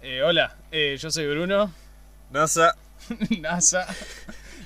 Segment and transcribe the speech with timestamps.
[0.00, 1.70] Eh, hola, eh, yo soy Bruno.
[2.30, 2.74] NASA.
[3.40, 3.86] NASA.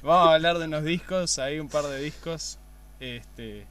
[0.02, 2.58] Vamos a hablar de unos discos, hay un par de discos.
[3.00, 3.67] Este,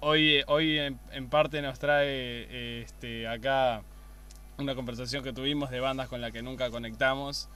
[0.00, 3.82] hoy hoy en, parte nos trae este, acá
[4.56, 7.50] una conversación que tuvimos de bandas con las que nunca conectamos.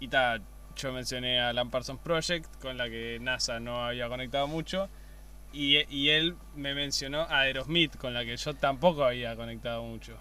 [0.00, 0.42] Y tal,
[0.74, 4.88] yo mencioné a Alan Parsons Project, con la que NASA no había conectado mucho.
[5.52, 10.18] Y, y, él me mencionó a Aerosmith, con la que yo tampoco había conectado mucho.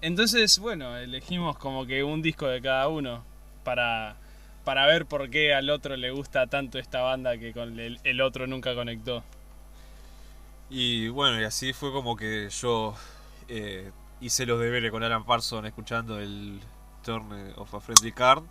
[0.00, 3.24] Entonces, bueno, elegimos como que un disco de cada uno
[3.64, 4.16] para,
[4.64, 8.46] para ver por qué al otro le gusta tanto esta banda que con el, otro
[8.46, 9.24] nunca conectó.
[10.68, 12.94] Y bueno, y así fue como que yo
[13.48, 13.90] eh,
[14.20, 16.60] hice los deberes con Alan Parsons escuchando el
[17.04, 18.42] Turn of a Friendly Card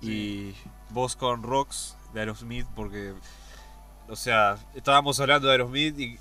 [0.00, 0.52] y
[0.90, 3.12] vos con Rocks de Aerosmith porque,
[4.08, 6.18] o sea, estábamos hablando de Aerosmith y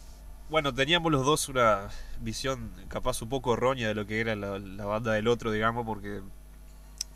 [0.49, 1.90] bueno, teníamos los dos una
[2.22, 6.22] visión capaz un poco errónea de lo que era la, banda del otro, digamos, porque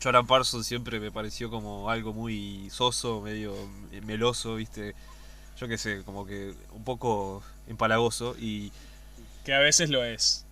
[0.04, 3.54] Alan Parsons siempre me pareció como algo muy soso, medio
[4.04, 4.94] meloso, ¿viste?
[5.58, 8.72] Yo qué sé, como que un poco empalagoso y...
[9.44, 10.44] Que a veces lo es,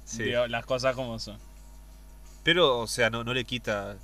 [0.48, 1.39] las cosas como son.
[2.45, 3.97] Pero, o sea, no, no le quita...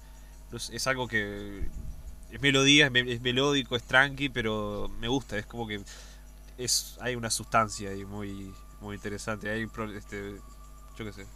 [0.53, 1.69] Es algo que...
[2.31, 5.81] Es melodía, es, melódico, es tranqui, pero me gusta, es como que...
[6.59, 8.53] Es, hay una sustancia ahí muy
[8.85, 9.51] muy interesante.
[9.51, 10.37] Hay, este,
[10.97, 11.27] yo qué sé.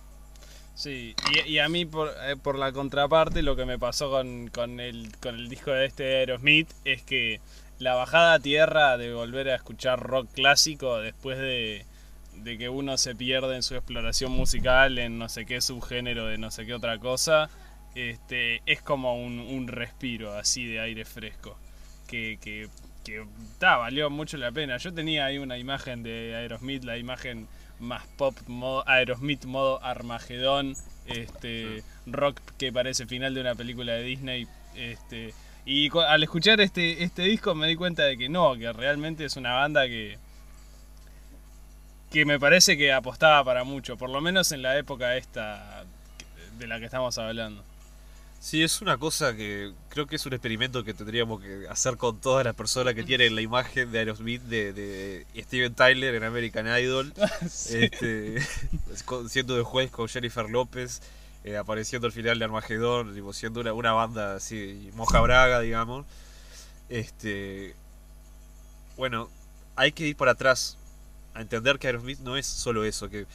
[0.74, 4.78] Sí, y, a mí por, eh, por, la contraparte lo que me pasó con, con,
[4.78, 7.40] el, con el disco de este Aerosmith es que
[7.80, 11.84] la bajada a tierra de volver a escuchar rock clásico después de,
[12.36, 16.38] de que uno se pierde en su exploración musical en no sé qué subgénero de
[16.38, 17.50] no sé qué otra cosa,
[17.94, 21.58] este, es como un, un respiro así de aire fresco.
[22.06, 22.68] Que,
[23.08, 23.24] que
[23.60, 24.76] valió mucho la pena.
[24.76, 27.48] Yo tenía ahí una imagen de Aerosmith, la imagen
[27.80, 30.74] más pop, modo, Aerosmith modo Armagedón,
[31.06, 34.46] este, rock que parece final de una película de Disney.
[34.74, 35.32] Este,
[35.64, 39.36] y al escuchar este, este disco me di cuenta de que no, que realmente es
[39.36, 40.18] una banda que,
[42.10, 45.84] que me parece que apostaba para mucho, por lo menos en la época esta
[46.58, 47.64] de la que estamos hablando.
[48.40, 52.20] Sí, es una cosa que creo que es un experimento que tendríamos que hacer con
[52.20, 57.12] todas las personas que tienen la imagen de Aerosmith de, Steven Tyler en American Idol,
[57.42, 58.40] este,
[59.28, 61.02] siendo de juez con Jennifer López,
[61.42, 66.06] eh, apareciendo al final de Armagedón, siendo una, una banda así, moja braga, digamos.
[66.88, 67.74] Este,
[68.96, 69.28] bueno,
[69.74, 70.78] hay que ir para atrás
[71.34, 73.26] a entender que Aerosmith no es solo eso, que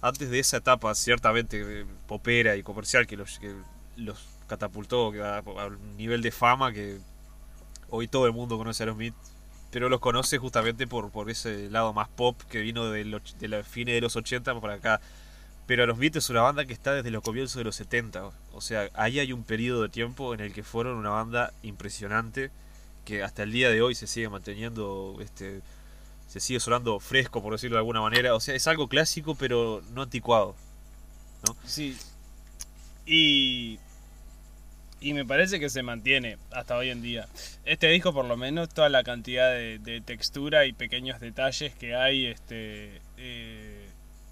[0.00, 3.52] antes de esa etapa ciertamente eh, popera y comercial que los, que
[3.96, 6.98] los catapultó a, un nivel de fama que
[7.90, 9.14] hoy todo el mundo conoce a Aerosmith,
[9.70, 13.62] pero los conoce justamente por, por ese lado más pop que vino de, de la
[13.62, 15.00] fines de los 80 para acá.
[15.66, 18.30] Pero Aerosmith es una banda que está desde los comienzos de los 70.
[18.52, 22.50] O sea, ahí hay un periodo de tiempo en el que fueron una banda impresionante
[23.04, 25.60] que hasta el día de hoy se sigue manteniendo, este,
[26.28, 28.34] se sigue sonando fresco, por decirlo de alguna manera.
[28.34, 30.54] O sea, es algo clásico, pero no anticuado.
[31.46, 31.56] ¿no?
[31.66, 31.96] Sí.
[33.06, 33.78] Y
[35.04, 37.28] y me parece que se mantiene hasta hoy en día.
[37.66, 42.26] Este disco, por lo menos, toda la cantidad de, textura y pequeños detalles que hay,
[42.26, 43.86] este eh,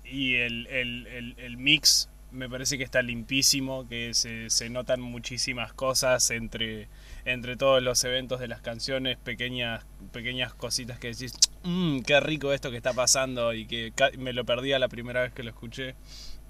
[0.05, 6.89] y el, mix me parece que está limpísimo, que se, se, notan muchísimas cosas entre,
[7.27, 11.35] entre todos los eventos de las canciones, pequeñas, pequeñas cositas que decís,
[11.65, 15.35] mmm, qué rico esto que está pasando y que me lo perdí la primera vez
[15.35, 15.95] que lo escuché.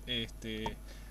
[0.07, 0.65] Este,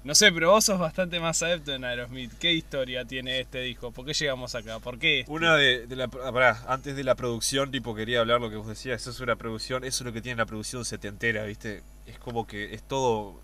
[0.03, 2.31] no sé, pero vos sos bastante más adepto en Aerosmith.
[2.39, 3.91] ¿Qué historia tiene este disco?
[3.91, 4.79] ¿Por qué llegamos acá?
[4.79, 5.25] ¿Por qué?
[5.27, 6.07] Una de, la.
[6.07, 9.01] Pará, antes de la producción, tipo, quería hablar lo que vos decías.
[9.01, 11.83] Eso es una producción, eso es lo que tiene la producción setentera, ¿viste?
[12.07, 13.39] Es como que es todo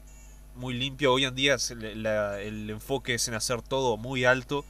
[0.56, 1.14] muy limpio.
[1.14, 4.66] Hoy en día el enfoque es en hacer todo muy alto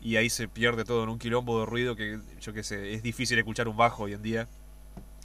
[0.00, 3.02] y ahí se pierde todo en un quilombo de ruido que, yo qué sé, es
[3.02, 4.48] difícil escuchar un bajo hoy en día.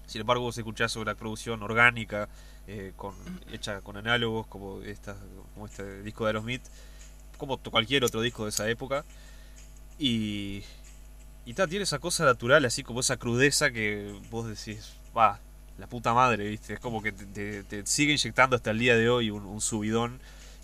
[0.06, 2.30] Sin embargo, vos escuchás sobre la producción orgánica,
[2.68, 3.16] eh, con,
[3.52, 5.16] hecha con análogos, como, esta,
[5.54, 6.64] como este disco de Aerosmith,
[7.38, 9.06] como cualquier otro disco de esa época.
[10.00, 10.64] Y,
[11.46, 15.40] y tiene esa cosa natural, así como esa crudeza que vos decís, va,
[15.78, 16.74] la puta madre, ¿viste?
[16.74, 20.20] Es como que te, sigue inyectando hasta el día de hoy un, subidón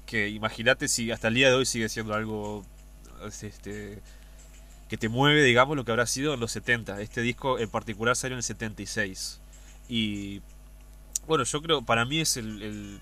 [0.05, 2.65] que imagínate si hasta el día de hoy sigue siendo algo
[3.41, 4.01] este,
[4.89, 6.99] que te mueve, digamos, lo que habrá sido en los 70.
[7.01, 9.39] Este disco en particular salió en el 76.
[9.87, 10.41] Y
[11.27, 12.99] bueno, yo creo, para mí es el,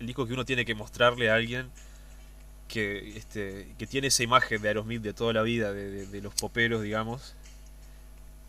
[0.00, 1.70] el, disco que uno tiene que mostrarle a alguien
[2.68, 6.82] que, este, que tiene esa imagen de Aerosmith de toda la vida, de, los poperos,
[6.82, 7.34] digamos.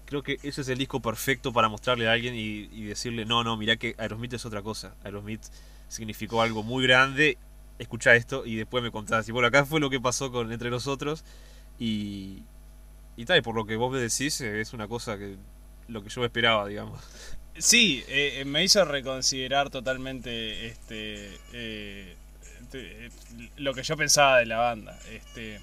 [0.05, 3.57] Creo que ese es el disco perfecto para mostrarle a alguien y, decirle, no, no,
[3.57, 4.95] mira que Aerosmith es otra cosa.
[5.03, 5.43] Aerosmith
[5.89, 7.37] significó algo muy grande
[7.79, 9.29] escucha esto y después me contás.
[9.29, 11.23] Y bueno, acá fue lo que pasó con entre nosotros
[11.77, 12.41] y,
[13.17, 15.35] y tal, por lo que vos me decís, eh, es una cosa que
[15.87, 17.01] lo que yo esperaba, digamos.
[17.57, 22.15] Sí, eh, me hizo reconsiderar totalmente este eh,
[23.57, 24.99] lo que yo pensaba de la banda.
[25.11, 25.59] Este,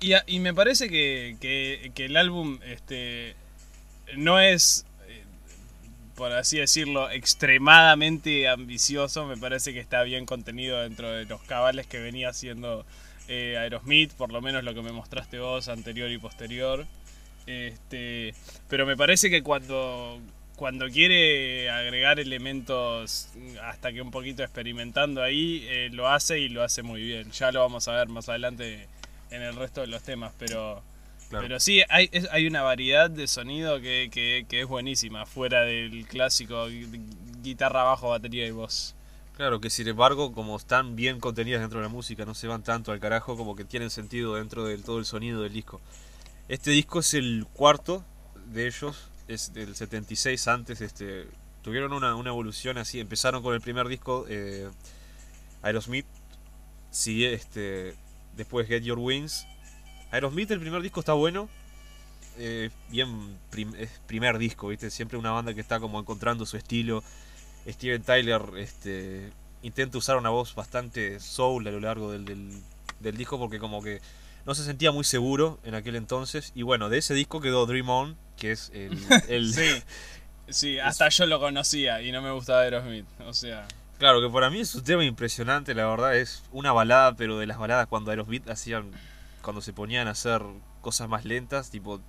[0.00, 3.36] y, y me parece que, que, que, el álbum este,
[4.16, 4.86] no es,
[6.16, 9.26] por así decirlo, extremadamente ambicioso.
[9.26, 12.84] Me parece que está bien contenido dentro de los cabales que venía haciendo
[13.28, 16.86] eh, Aerosmith, por lo menos lo que me mostraste vos anterior y posterior.
[17.46, 18.34] Este,
[18.68, 20.20] pero me parece que cuando,
[20.56, 23.28] cuando quiere agregar elementos,
[23.62, 27.30] hasta que un poquito experimentando ahí, eh, lo hace y lo hace muy bien.
[27.32, 28.88] Ya lo vamos a ver más adelante
[29.30, 30.82] en el resto de los temas, pero,
[31.30, 36.06] pero sí, hay, hay una variedad de sonido que, que, que es buenísima, fuera del
[36.06, 36.68] clásico
[37.42, 38.94] guitarra, bajo, batería y voz.
[39.36, 42.62] Claro, que sin embargo, como están bien contenidas dentro de la música, no se van
[42.62, 45.80] tanto al carajo como que tienen sentido dentro de todo el sonido del disco.
[46.48, 48.04] Este disco es el cuarto
[48.46, 51.26] de ellos, es del 76 antes, este,
[51.62, 54.68] tuvieron una, evolución así, empezaron con el primer disco, eh,
[55.62, 56.06] Aerosmith,
[56.92, 57.96] sigue este,
[58.36, 59.48] después Get Your Wings.
[60.12, 61.48] Aerosmith, el primer disco está bueno,
[62.38, 63.36] eh, bien
[64.06, 64.90] primer disco, ¿viste?
[64.90, 67.02] Siempre una banda que está como encontrando su estilo
[67.66, 69.32] Steven Tyler este,
[69.62, 72.24] intenta usar una voz bastante soul a lo largo del,
[73.00, 74.00] del, disco porque como que
[74.44, 76.52] no se sentía muy seguro en aquel entonces.
[76.54, 78.98] Y bueno, de ese disco quedó Dream On, que es el...
[79.54, 79.82] sí,
[80.48, 83.66] sí, hasta yo lo conocía y no me gustaba Aerosmith, o sea...
[83.98, 87.46] Claro, que para mí es un tema impresionante, la verdad, es una balada, pero de
[87.46, 88.90] las baladas cuando Aerosmith hacían,
[89.40, 90.42] cuando se ponían a hacer
[90.82, 92.00] cosas más lentas, tipo,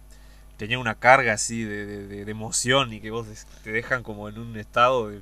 [0.57, 3.27] tenía una carga así de, de, de emoción y que vos
[3.63, 5.21] te dejan como en un estado de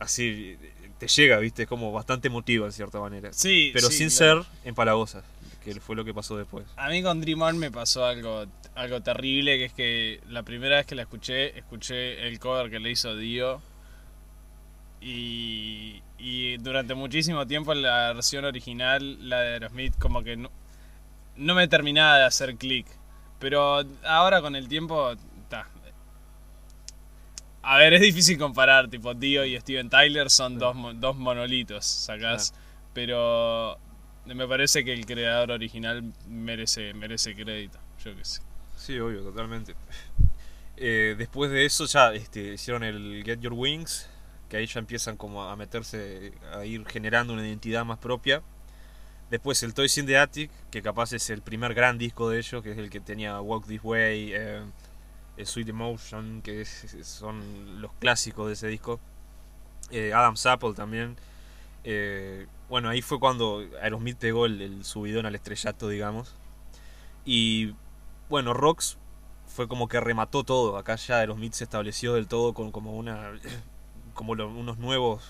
[0.00, 0.56] así
[0.98, 1.62] te llega, ¿viste?
[1.62, 3.32] Es como bastante emotivo en cierta manera.
[3.32, 5.24] Sí, Pero sin ser empalagosas,
[5.64, 6.66] que fue lo que pasó después.
[6.76, 10.76] A mí con Dream On me pasó algo, algo terrible, que es que la primera
[10.76, 13.62] vez que la escuché, escuché el cover que le hizo Dio.
[15.00, 20.50] Y, y durante muchísimo tiempo la versión original, la de Aerosmith, como que no,
[21.36, 22.86] no me terminaba de hacer clic.
[23.38, 25.14] Pero ahora con el tiempo,
[27.62, 32.54] a ver, es difícil comparar, tipo Dio y Steven Tyler son dos, dos monolitos, sacás.
[32.94, 33.78] Pero
[34.26, 38.40] me parece que el creador original merece, merece crédito, yo qué sé.
[38.76, 39.74] Sí, obvio, totalmente.
[40.82, 44.08] Eh, después de eso ya este, hicieron el Get Your Wings,
[44.48, 48.40] que ahí ya empiezan como a meterse, a ir generando una identidad más propia.
[49.30, 52.62] Después el Toys in the Attic, que capaz es el primer gran disco de ellos,
[52.62, 54.62] que es el que tenía Walk This Way, eh,
[55.46, 59.00] Sweet Emotion, que son los clásicos de ese disco.
[59.90, 61.16] Eh, Adam Apple también.
[61.84, 66.34] Eh, bueno, ahí fue cuando Aerosmith pegó el, subidón al estrellato, digamos.
[67.24, 67.74] Y
[68.28, 68.98] bueno, Rocks
[69.46, 70.76] fue como que remató todo.
[70.76, 73.32] Acá ya Aerosmith se estableció del todo con como una
[74.14, 75.22] como unos nuevos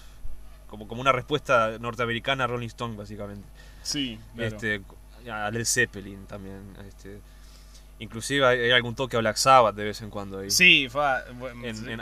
[0.66, 3.46] como, como una respuesta norteamericana a Rolling Stone básicamente.
[3.82, 4.82] Sí, Este
[5.30, 7.20] a Led Zeppelin también, este
[8.00, 10.50] Inclusive hay, algún toque a Black Sabbath de vez en cuando ahí.
[10.50, 10.88] Sí,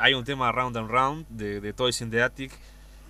[0.01, 2.53] hay un tema Round and Round de, de, Toys in the Attic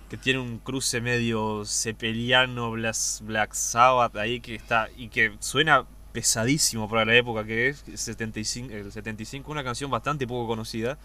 [0.09, 6.89] que tiene un cruce medio cepeliano Black, Sabbath ahí que está y que suena pesadísimo
[6.89, 10.97] para la época que es 75, el 75 una canción bastante poco conocida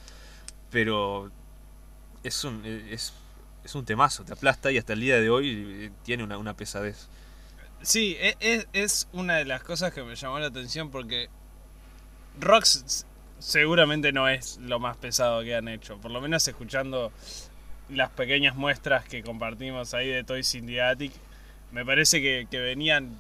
[0.70, 1.30] pero
[2.22, 3.12] es un es,
[3.62, 6.56] es un temazo te aplasta y hasta el día de hoy eh, tiene una, una
[6.56, 7.08] pesadez
[7.82, 11.28] sí e, es, es una de las cosas que me llamó la atención porque
[12.40, 13.06] Rocks
[13.38, 15.98] seguramente no es lo más pesado que han hecho.
[15.98, 17.12] Por lo menos escuchando
[17.90, 21.12] las pequeñas muestras que compartimos ahí de Toys in the Attic,
[21.70, 23.18] me parece que, venían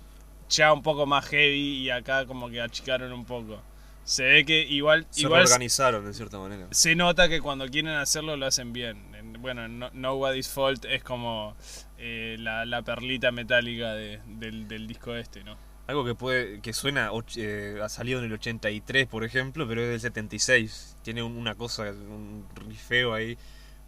[0.48, 3.60] ya un poco más heavy y acá como que achicaron un poco.
[4.04, 5.06] Se ve que igual...
[5.10, 6.66] Se igual organizaron de cierta manera.
[6.70, 9.02] Se nota que cuando quieren hacerlo lo hacen bien.
[9.40, 11.56] Bueno, no, Nobody's Fault es como
[11.98, 15.56] eh, la, perlita metálica del, del disco este, ¿no?
[15.86, 19.88] Algo que puede que suena eh, ha salido en el 83, por ejemplo, pero es
[19.88, 20.96] del 76.
[21.02, 23.36] Tiene una cosa, un rifeo ahí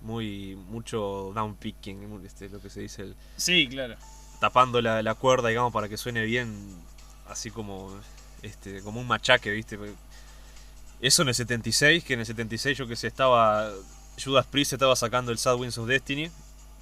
[0.02, 3.96] muy mucho downpicking, este lo que se dice el Sí, claro.
[4.40, 6.76] Tapando la, la cuerda, digamos, para que suene bien
[7.28, 7.98] así como
[8.42, 9.78] este como un machaque, ¿viste?
[11.00, 13.70] Eso en el 76, que en el 76 yo que sé estaba
[14.22, 16.30] Judas Priest estaba sacando el Sad Winds of Destiny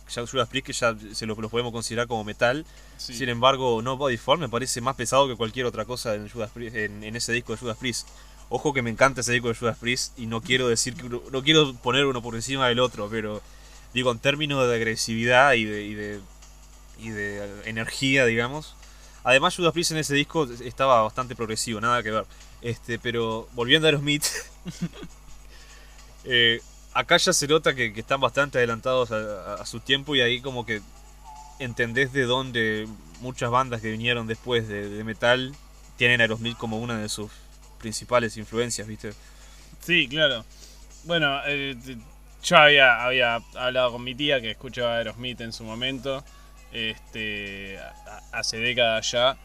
[0.09, 2.65] ya Judas Priest que ya se lo, podemos considerar como metal.
[2.97, 6.51] Sin embargo, No Body Form me parece más pesado que cualquier otra cosa en, Judas
[6.57, 8.09] en, ese disco de Judas Priest.
[8.49, 11.43] Ojo que me encanta ese disco de Judas Priest y no quiero decir que no
[11.43, 13.43] quiero poner uno por encima del otro, pero
[13.95, 16.21] digo en términos de agresividad y de,
[16.99, 18.77] y de energía, digamos.
[19.25, 22.27] Además, Judas Priest en ese disco estaba bastante progresivo, nada que ver.
[22.61, 24.25] Este, pero volviendo a Aerosmith,
[26.25, 26.61] eh,
[26.95, 30.81] acá ya se nota que, están bastante adelantados a, su tiempo y ahí como que
[31.59, 32.89] entendés de dónde
[33.21, 35.55] muchas bandas que vinieron después de, metal
[35.97, 37.31] tienen a Aerosmith como una de sus
[37.79, 39.13] principales influencias, ¿viste?
[39.81, 40.45] Sí, claro.
[41.05, 41.77] Bueno, eh,
[42.43, 46.25] yo había, hablado con mi tía que escuchaba Aerosmith en su momento,
[46.73, 47.79] este,
[48.33, 49.37] hace décadas ya,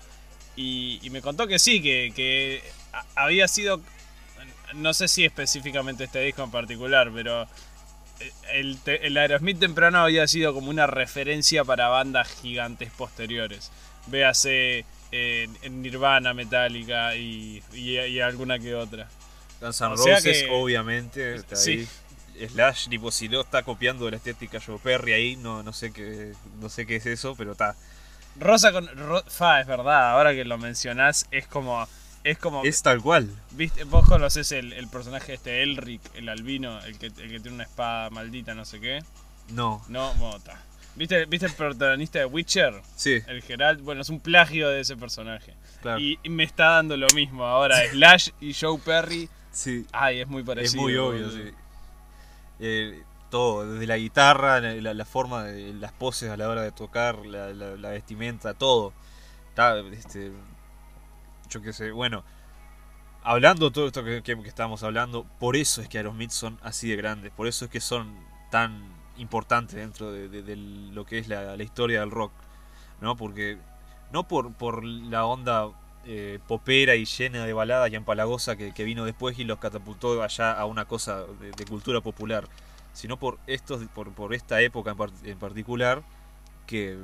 [0.56, 2.63] y, me contó que sí, que
[3.15, 3.82] había sido,
[4.76, 7.48] no sé si específicamente este disco en particular, pero
[8.54, 13.72] el, el, Aerosmith temprano había sido como una referencia para bandas gigantes posteriores.
[14.08, 19.08] Véase en eh, Nirvana, Metallica y, y, alguna que otra.
[19.62, 21.88] Guns N' Roses, obviamente, está ahí.
[22.48, 26.32] Slash, tipo, si no está copiando la estética Joe Perry ahí, no, no sé qué
[26.62, 27.76] no sé qué es eso, pero está.
[28.38, 28.90] Rosa con.
[29.28, 31.86] fa, es verdad, ahora que lo mencionás, es como.
[32.24, 32.64] Es como.
[32.64, 33.30] Es tal cual.
[33.52, 33.84] ¿viste?
[33.86, 37.64] Vos conocés el, el personaje este Elric, el albino, el que, el que tiene una
[37.64, 39.04] espada maldita, no sé qué.
[39.50, 39.82] No.
[39.88, 40.62] No, mota.
[40.96, 42.82] ¿Viste, ¿Viste el protagonista de Witcher?
[42.96, 43.20] Sí.
[43.28, 43.82] El Geralt.
[43.82, 45.54] Bueno, es un plagio de ese personaje.
[45.82, 46.00] Claro.
[46.00, 47.78] Y, me está dando lo mismo ahora.
[47.92, 49.30] Slash y Joe Perry.
[49.52, 49.86] Sí.
[49.92, 50.74] Ay, es muy parecido.
[50.74, 51.52] Es muy obvio, sí.
[52.60, 57.26] Eh, todo, desde la guitarra, la, forma, de, las poses a la hora de tocar,
[57.26, 58.94] la, vestimenta, todo.
[59.50, 60.32] Está, este,
[61.94, 62.24] bueno,
[63.24, 66.96] hablando todo esto que, que, estamos hablando, por eso es que Aerosmith son así de
[66.96, 68.15] grandes, por eso es que son
[68.50, 72.32] tan importantes dentro de, lo que es la, historia del rock,
[73.01, 73.15] ¿no?
[73.15, 73.58] Porque
[74.12, 75.70] no por, por la onda
[76.06, 80.53] eh, popera y llena de baladas y empalagosa que, vino después y los catapultó allá
[80.53, 82.48] a una cosa de, cultura popular,
[82.94, 86.01] sino por estos, por, por esta época en, particular
[86.65, 86.98] que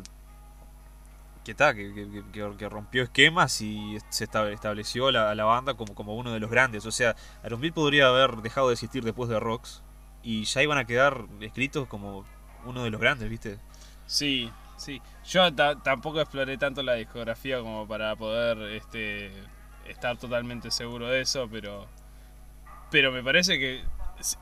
[1.45, 1.93] que,
[2.33, 6.49] que, que, rompió esquemas y se estableció la, la banda como, como uno de los
[6.49, 6.85] grandes.
[6.85, 9.83] O sea, Aerosmith podría haber dejado de existir después de Rocks
[10.23, 12.25] y ya iban a quedar escritos como
[12.65, 13.59] uno de los grandes, ¿viste?
[14.07, 15.01] Sí, sí.
[15.25, 19.31] Yo tampoco exploré tanto la discografía como para poder este,
[19.87, 21.87] estar totalmente seguro de eso, pero,
[22.89, 23.83] pero me parece que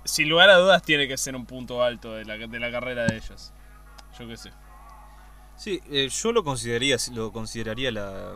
[0.05, 3.05] sin lugar a dudas tiene que ser un punto alto de la, de la carrera
[3.05, 3.51] de ellos.
[4.17, 4.51] Yo qué sé.
[5.55, 8.35] Sí, eh, yo lo consideraría, lo consideraría la,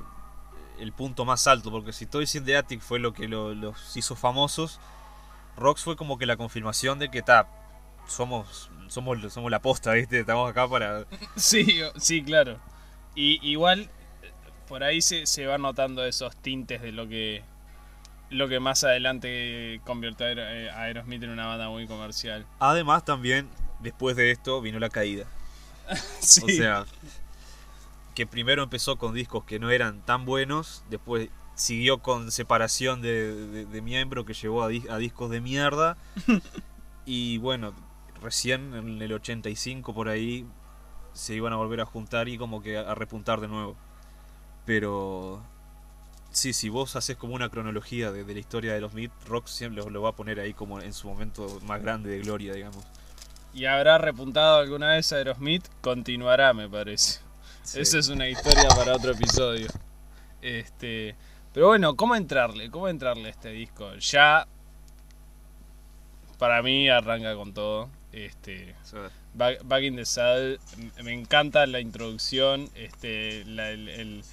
[0.80, 4.16] el punto más alto, porque si Toys in the Attic fue lo que los hizo
[4.16, 4.80] famosos,
[5.58, 7.48] Rocks fue como que la confirmación de que está
[8.08, 10.20] somos somos somos la posta, ¿viste?
[10.20, 11.06] Estamos acá para
[11.36, 12.60] Sí, sí, claro.
[13.16, 13.90] Y igual
[14.68, 17.44] por ahí se, se van notando esos tintes de lo que
[18.30, 22.46] lo que más adelante convirtió a Aerosmith en una banda muy comercial.
[22.60, 25.26] Además también después de esto vino la caída.
[26.20, 26.42] sí.
[26.44, 26.86] O sea,
[28.16, 33.66] que primero empezó con discos que no eran tan buenos, después siguió con separación de,
[33.66, 35.98] de, miembro que llevó a, a, discos de mierda.
[37.06, 37.74] y bueno,
[38.22, 40.46] recién en el 85 por ahí
[41.14, 43.76] se iban a volver a juntar y como que a, repuntar de nuevo.
[44.66, 45.44] Pero
[46.32, 49.84] sí, si vos haces como una cronología de, la historia de los Smith, Rock siempre
[49.90, 52.86] lo, va a poner ahí como en su momento más grande de gloria, digamos.
[53.58, 55.66] ¿Y habrá repuntado alguna vez a Aerosmith?
[55.82, 57.22] Continuará, me parece.
[57.74, 59.68] Esa es una historia para otro episodio.
[60.44, 61.16] Este,
[61.56, 62.70] pero bueno, ¿cómo entrarle?
[62.70, 63.96] ¿Cómo entrarle a este disco?
[63.96, 64.48] Ya
[66.38, 67.90] para mí arranca con todo.
[68.12, 68.76] Este,
[69.34, 70.60] Back, in the Saddle,
[71.04, 74.24] me encanta la introducción, este, el,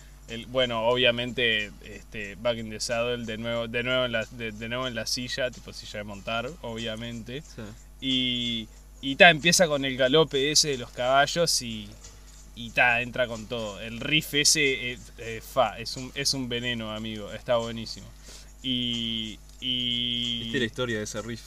[0.48, 4.86] bueno, obviamente, este, Back in the Saddle de nuevo, de nuevo en la, de, nuevo
[4.86, 7.42] en la silla, tipo silla de montar, obviamente,
[8.02, 8.68] y
[9.04, 11.90] y ta, empieza con el galope ese de los caballos y,
[12.56, 13.78] y ta, entra con todo.
[13.80, 17.30] El riff ese, eh, eh, fa, es un, es un veneno, amigo.
[17.30, 18.06] Está buenísimo.
[18.62, 19.38] Y.
[19.60, 20.44] y...
[20.44, 21.42] ¿Viste la historia de ese riff?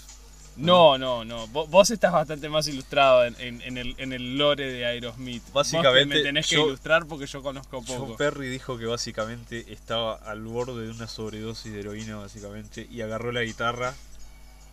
[0.55, 1.47] No, no, no.
[1.47, 5.43] Vos, estás bastante más ilustrado en, en, el, en el lore de Aerosmith.
[5.51, 6.15] Básicamente.
[6.15, 8.05] me tenés que ilustrar porque yo conozco poco.
[8.05, 13.01] John Perry dijo que básicamente estaba al borde de una sobredosis de heroína, básicamente, y
[13.01, 13.95] agarró la guitarra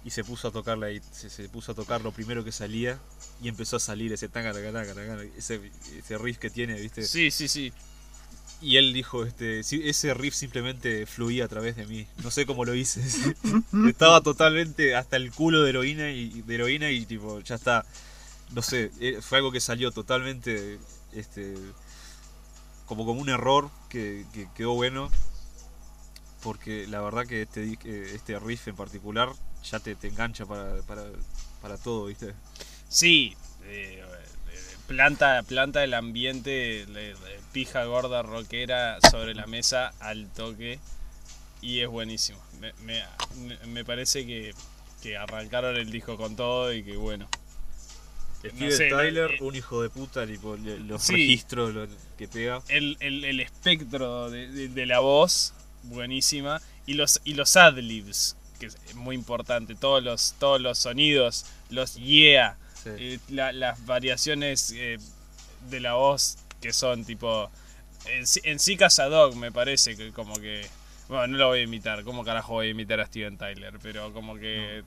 [0.05, 0.79] y se puso a tocar
[1.13, 2.99] se, se, puso a tocar lo primero que salía
[3.43, 4.29] y empezó a salir ese
[5.37, 7.03] ese, ese riff que tiene, ¿viste?
[7.03, 7.73] Sí, sí, sí.
[8.61, 12.07] Y él dijo, este, ese riff simplemente fluía a través de mí.
[12.23, 13.03] No sé cómo lo hice.
[13.89, 17.85] Estaba totalmente hasta el culo de heroína y de heroína y tipo, ya está.
[18.53, 20.79] No sé, eh, fue algo que salió totalmente
[21.13, 21.55] este
[22.87, 25.11] como como un error que, que quedó bueno
[26.43, 27.79] porque la verdad que este,
[28.15, 29.31] este riff en particular
[29.71, 31.05] ya te, te engancha para, para,
[31.63, 32.35] para, todo, ¿viste?
[32.89, 34.03] Sí, eh,
[34.87, 36.51] planta, planta el ambiente
[36.87, 37.17] de
[37.53, 40.79] pija gorda rockera sobre la mesa al toque
[41.63, 42.39] y es buenísimo.
[42.61, 43.05] Me, me-
[43.67, 44.55] me parece que,
[45.03, 47.29] que arrancaron el disco con todo y que bueno.
[48.41, 51.13] Steven sé, no- Tyler, eh, un hijo de puta, tipo, le- los Sí.
[51.15, 51.87] registros lo-
[52.19, 52.61] que pega.
[52.69, 55.55] El, el- el espectro de, de- de la voz,
[55.85, 56.61] buenísima.
[56.87, 58.37] Y los, y los adlibs,
[58.73, 59.75] que es muy importante.
[59.75, 62.91] Todos los, todos los sonidos, los yeah, Sí.
[62.99, 64.99] eh, la- las variaciones eh,
[65.71, 67.51] de la voz que son tipo.
[68.07, 70.67] En, sí- en sí Casadog me parece que como que.
[71.09, 72.03] Bueno, no lo voy a imitar.
[72.05, 73.79] ¿Cómo carajo voy a imitar a Steven Tyler?
[73.83, 74.83] Pero como que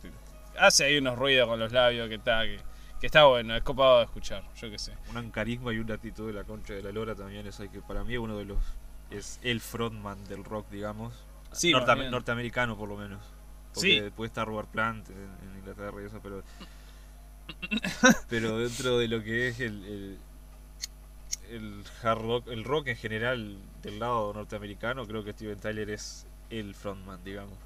[0.57, 2.43] hace ahí unos ruidos con los labios que está.
[2.43, 2.59] Que,
[2.99, 4.91] que está bueno, es copado de escuchar, yo qué sé.
[5.15, 8.03] Un carisma y una actitud de la concha de la lora también es que para
[8.03, 8.57] mí uno de los
[9.11, 11.13] es el frontman del rock digamos
[11.53, 13.21] Sí, Norte- norteamericano por lo menos
[13.77, 14.11] porque Sí.
[14.11, 16.43] puede estar Robert Plant en, en Inglaterra y eso pero
[18.27, 20.25] pero dentro de lo que es el, el
[21.49, 26.27] el hard rock el rock en general del lado norteamericano creo que Steven Tyler es
[26.49, 27.57] el frontman digamos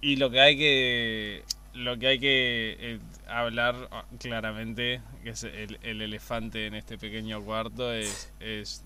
[0.00, 5.42] Y lo que hay que lo que hay que eh, hablar ah, claramente, que es
[5.44, 8.84] el, el elefante en este pequeño cuarto, es, es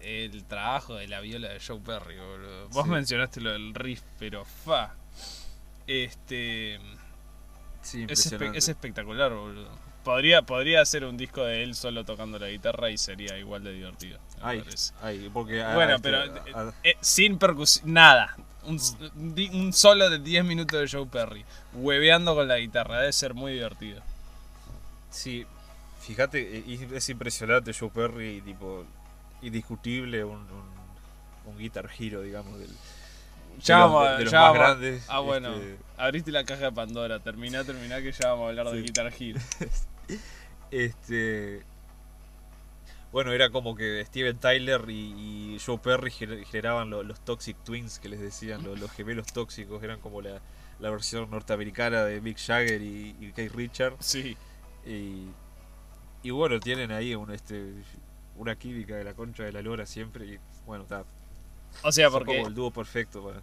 [0.00, 2.68] el trabajo de la viola de Joe Perry, boludo.
[2.70, 2.90] Vos Sí.
[2.90, 4.94] mencionaste lo del riff, pero fa.
[5.86, 6.78] Este
[7.82, 9.68] sí es, espe- impresionante es espectacular, boludo.
[10.04, 13.72] Podría, podría hacer un disco de él solo tocando la guitarra y sería igual de
[13.72, 14.18] divertido.
[14.40, 14.62] Ay,
[15.02, 16.18] ay, porque Bueno, este- pero
[16.56, 18.34] a- a- eh, sin percusión, nada.
[18.64, 23.52] Un, solo de 10 minutos de Joe Perry, hueveando con la guitarra, debe ser muy
[23.52, 24.02] divertido.
[25.10, 25.46] Sí,
[26.00, 28.84] fíjate, eh, es impresionante Joe Perry, tipo,
[29.42, 32.74] indiscutible, un, un, un guitar hero, digamos, del, de
[33.62, 35.04] Ya los- vamos, de- de los ya más vamos- grandes.
[35.08, 38.70] Ah, bueno, este, abriste la caja de Pandora, terminá, terminá que ya vamos a hablar
[38.70, 38.82] de.
[38.82, 39.40] Guitar Hero.
[40.70, 41.62] este,
[43.12, 47.56] bueno, era como que Steven Tyler y, y Joe Perry gener- generaban lo- los Toxic
[47.64, 50.40] Twins, que les decían, lo- los, gemelos tóxicos, eran como la,
[50.78, 53.96] la versión norteamericana de Mick Jagger y, y Keith Richards.
[54.04, 54.36] Sí,
[54.86, 55.26] Y,
[56.22, 57.72] y bueno, tienen ahí un, este,
[58.40, 60.26] una química de la concha de la lora siempre.
[60.26, 61.04] Y bueno, está.
[61.82, 63.40] o sea, porque como el dúo perfecto para.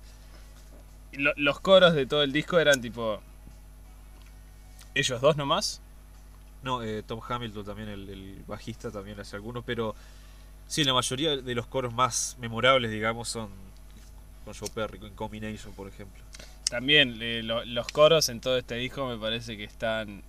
[1.13, 3.21] lo- los coros de todo el disco eran tipo.
[4.95, 5.81] ¿Ellos dos nomás?
[6.63, 9.95] No, eh, Tom Hamilton también, el, el bajista, también hace algunos, pero
[10.67, 13.49] sí, la mayoría de los coros más memorables, digamos, son
[14.43, 16.23] con Joe Perry, con Combination, por ejemplo.
[16.69, 20.23] También eh, lo- los coros en todo este disco me parece que están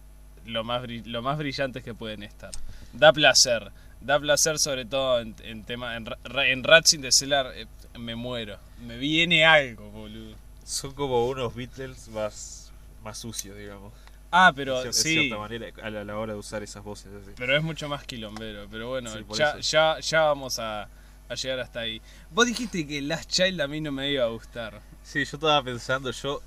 [0.45, 2.51] lo más, lo más brillantes que pueden estar.
[2.93, 7.53] Da placer, da placer sobre todo en, en tema en, en Rats in the Cellar
[7.55, 7.67] eh,
[7.99, 10.37] me muero, me viene algo, boludo.
[10.65, 12.71] Son como unos Beatles más,
[13.03, 13.93] más sucios, digamos.
[14.31, 16.85] Ah, de pero de sí, cierta manera, a la, a la hora de usar esas
[16.85, 17.11] voces.
[17.23, 17.33] así.
[17.37, 20.83] pero es mucho más quilombero, pero bueno, Sí, ya, ya, ya vamos a,
[21.29, 22.03] a llegar hasta ahí.
[22.31, 24.81] Vos dijiste que Last Child a mí no me iba a gustar.
[25.03, 26.43] Sí, yo estaba pensando, yo.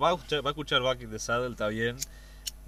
[0.00, 1.96] Va a escuchar, va a escuchar Back in the Saddle, está bien.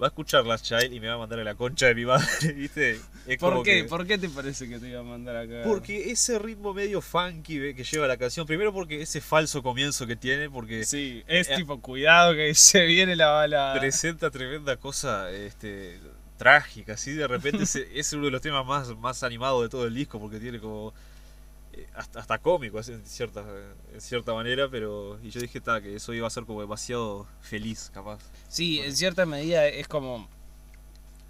[0.01, 2.05] Va a escuchar Last Child y me va a mandar a la concha de mi
[2.05, 2.99] madre, ¿viste?
[3.27, 3.81] Es ¿Por qué?
[3.81, 5.61] que- ¿Por qué te parece que te iba a mandar acá?
[5.65, 10.15] Porque ese ritmo medio funky que lleva la canción, primero porque ese falso comienzo que
[10.15, 13.75] tiene, porque Sí, es Eh, tipo, cuidado que se viene la bala.
[13.77, 15.99] presenta tremenda cosa este,
[16.37, 19.85] trágica, así de repente ese- es uno de los temas más, más animados de todo
[19.85, 20.93] el disco, porque tiene como eh,
[21.93, 23.43] hasta, hasta cómico en cierta,
[23.93, 27.27] en cierta manera, pero y yo dije ta, que eso iba a ser como demasiado
[27.41, 28.19] feliz, capaz.
[28.47, 30.27] Sí, en cierta medida es como.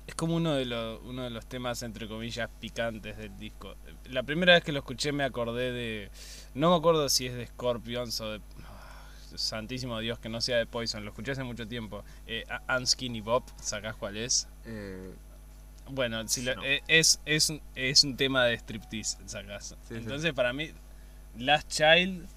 [0.07, 3.75] Es como uno de, los, uno de los temas, entre comillas, picantes del disco.
[4.05, 6.09] La primera vez que lo escuché me acordé de.
[6.55, 8.41] No me acuerdo si es de Scorpions o de.
[8.65, 11.03] ah, Santísimo Dios, que no sea de Poison.
[11.03, 12.03] Lo escuché hace mucho tiempo.
[12.25, 12.43] Eh,
[12.75, 14.47] Unskinny Bob, ¿sacás cuál es?
[14.65, 15.13] Eh,
[15.91, 16.63] Bueno, si lo- No.
[16.63, 19.75] eh, es, es, un- es un tema de striptease, sacás.
[19.87, 19.95] sí.
[19.95, 20.71] Entonces, para mí,
[21.37, 22.27] Last Child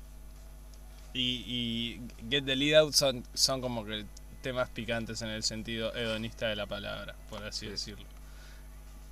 [1.15, 4.05] y, y Get the Lead Out son, son como que
[4.43, 7.71] temas picantes en el sentido hedonista de la palabra, por así Sí.
[7.73, 8.05] decirlo.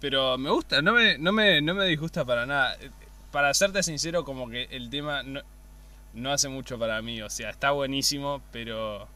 [0.00, 2.76] Pero me gusta, no me, no, me, no me disgusta para nada.
[3.31, 5.42] Para serte sincero, como que el tema no,
[6.14, 7.20] no hace mucho para mí.
[7.20, 9.07] O sea, está buenísimo, pero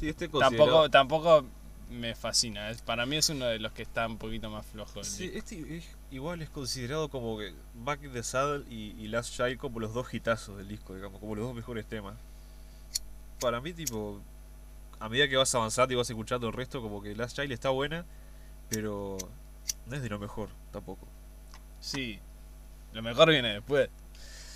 [0.00, 1.46] sí, este tampoco, tampoco
[1.90, 2.70] me fascina.
[2.70, 5.02] Es, para mí es uno de los que está un poquito más flojo.
[5.04, 9.34] Sí, este es- igual es considerado como que Back in the Saddle y, y Last
[9.34, 12.14] Child como los dos hitazos del disco, digamos, como los dos mejores temas.
[13.40, 14.20] Para mí, tipo,
[14.98, 17.70] a medida que vas avanzando y vas escuchando el resto, como que Last Child está
[17.70, 18.04] buena,
[18.68, 19.16] pero
[19.86, 21.06] no es de lo mejor tampoco.
[21.80, 22.18] Sí,
[22.92, 23.88] lo mejor viene después.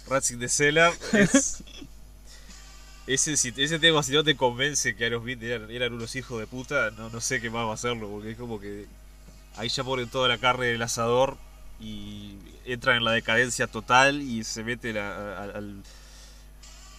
[0.07, 1.63] Rats in the Cellar es.
[3.07, 6.47] Ese, si- ese tema, si no te convence que Aerosmith eran, eran unos hijos de
[6.47, 8.87] puta, no, no sé qué más va a hacerlo, porque es como que
[9.57, 11.37] ahí ya ponen toda la carne del asador
[11.81, 15.83] y entran en la decadencia total y se meten a, a- al-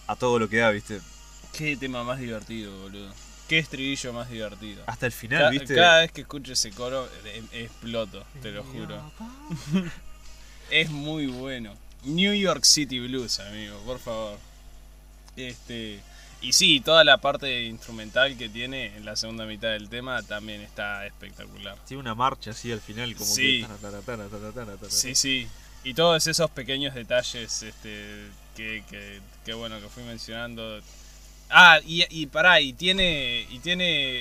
[0.06, 1.00] a todo lo que da, ¿viste?
[1.52, 3.12] Qué tema más divertido, boludo.
[3.48, 4.84] Qué estribillo más divertido.
[4.86, 5.74] Hasta el final, Ca- ¿viste?
[5.74, 9.00] Cada vez que escucho ese coro eh, exploto, te lo juro.
[10.70, 11.72] Es muy bueno.
[12.04, 14.38] New York City Blues, amigo, por favor.
[15.36, 16.00] Este.
[16.42, 20.60] Y sí, toda la parte instrumental que tiene en la segunda mitad del tema también
[20.60, 21.76] está espectacular.
[21.88, 23.62] Tiene una marcha así al final, como Sí.
[23.62, 23.66] que...
[24.90, 25.48] Sí, sí.
[25.82, 30.80] Y todos esos pequeños detalles este, que, que, que bueno, que fui mencionando.
[31.48, 34.20] Ah, y, y pará, y tiene, y tiene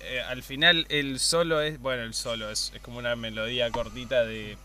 [0.00, 4.24] eh, al final el solo es, bueno, el solo es, es como una melodía cortita
[4.24, 4.56] de,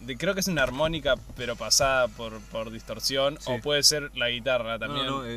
[0.00, 3.50] de creo que es una armónica, pero pasada por, por distorsión, Sí.
[3.52, 5.06] o puede ser la guitarra también.
[5.06, 5.30] no, no, eh,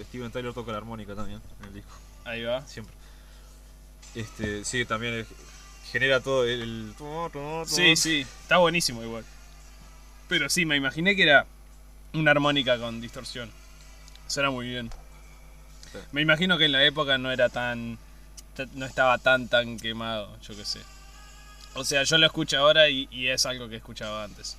[0.00, 1.92] eh, Steven Tyler toca la armónica también en el disco,
[2.24, 2.66] Ahí va.
[2.66, 2.94] siempre.
[4.14, 5.26] Este, sí, también es-
[5.92, 6.92] genera todo el...
[7.66, 9.24] Sí, sí, está buenísimo igual.
[10.28, 11.46] Pero sí, me imaginé que era
[12.12, 13.50] una armónica con distorsión.
[14.26, 14.90] Suena muy bien.
[15.92, 15.98] Sí.
[16.12, 17.98] Me imagino que en la época no era tan.
[18.54, 20.80] ta- no estaba tan tan quemado, yo qué sé.
[21.78, 24.56] O sea, yo lo escucho ahora y, y es algo que escuchaba antes.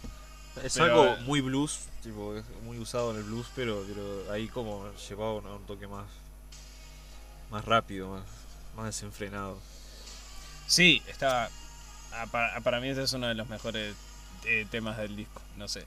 [0.63, 4.47] Es Pero, algo muy blues, tipo, es muy usado en el blues, pero, pero ahí
[4.47, 6.05] como llevado a un toque más
[7.51, 8.23] más rápido, más,
[8.75, 9.57] más desenfrenado.
[10.67, 11.49] Sí, estaba.
[12.13, 13.95] ah, para, para mí ese es uno de los mejores
[14.45, 15.85] eh, temas del disco, no sé.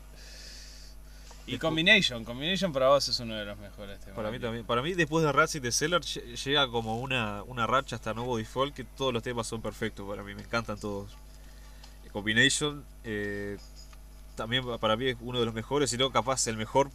[1.47, 4.15] Y Combination, Combination para vos es uno de los mejores temas.
[4.17, 4.65] Para mí también.
[4.65, 8.15] Para mí después de Rats y de Cellar lle- llega como una, una racha hasta
[8.15, 11.11] Nuevo Default que todos los temas son perfectos para mí, me encantan todos.
[12.13, 13.57] Combination eh,
[14.35, 16.91] también para mí es uno de los mejores, si no capaz el mejor.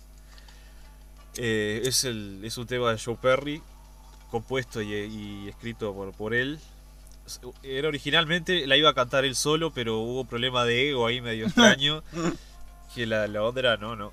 [1.37, 3.61] Eh, es, el, es un tema de Joe Perry,
[4.31, 6.59] compuesto y, y escrito por, por él.
[7.61, 11.21] Era originalmente, la iba a cantar él solo, pero hubo un problema de ego ahí
[11.21, 12.03] medio extraño.
[12.95, 14.11] que la, la onda era, no, no.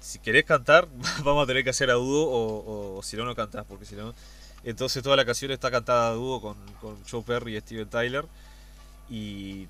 [0.00, 0.88] Si querés cantar,
[1.24, 3.96] vamos a tener que hacer a dúo o, o si no, no cantás, porque si
[3.96, 4.14] no...
[4.64, 8.24] Entonces toda la canción está cantada a dúo con, con Joe Perry y Steven Tyler.
[9.08, 9.68] Y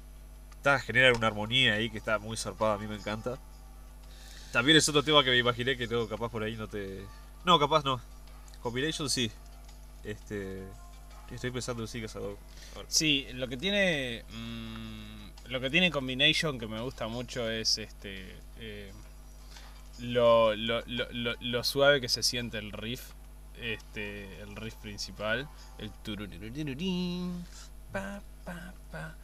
[0.69, 3.39] está, genera una armonía ahí que está muy zarpada, a mí me encanta.
[4.53, 7.05] También es otro tema que me imaginé que no, capaz por ahí no te...
[7.45, 8.01] No, capaz no.
[8.63, 9.31] Combination sí.
[10.05, 10.65] Este...
[11.31, 12.39] Estoy pensando en sí, Cazador.
[12.87, 14.25] Sí, lo que tiene.
[14.31, 18.35] mm, lo que tiene Combination que me gusta mucho es este.
[18.59, 18.91] eh,
[19.99, 20.55] lo,
[21.65, 23.11] suave que se siente el riff.
[23.61, 24.41] Este.
[24.41, 25.47] El riff principal.
[25.77, 27.45] El tururururirurín,
[27.93, 29.15] pa, pa, pa.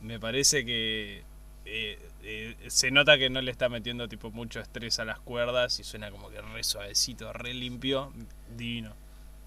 [0.00, 1.22] Me parece que.
[1.64, 5.78] eh, eh, se nota que no le está metiendo tipo mucho estrés a las cuerdas
[5.80, 8.12] y suena como que re suavecito, re limpio,
[8.56, 8.94] divino.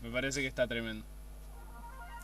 [0.01, 1.05] Me parece que está tremendo.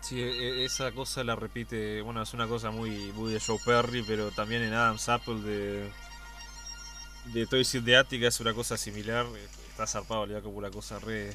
[0.02, 3.58] Sí, e- e- esa cosa la repite, bueno, es una cosa muy, muy de Joe
[3.64, 5.90] Perry, pero también en Adam's Apple de,
[7.34, 9.26] de Toys in the Attic es una cosa similar.
[9.36, 11.34] eh, Está zarpado, le da como una cosa re,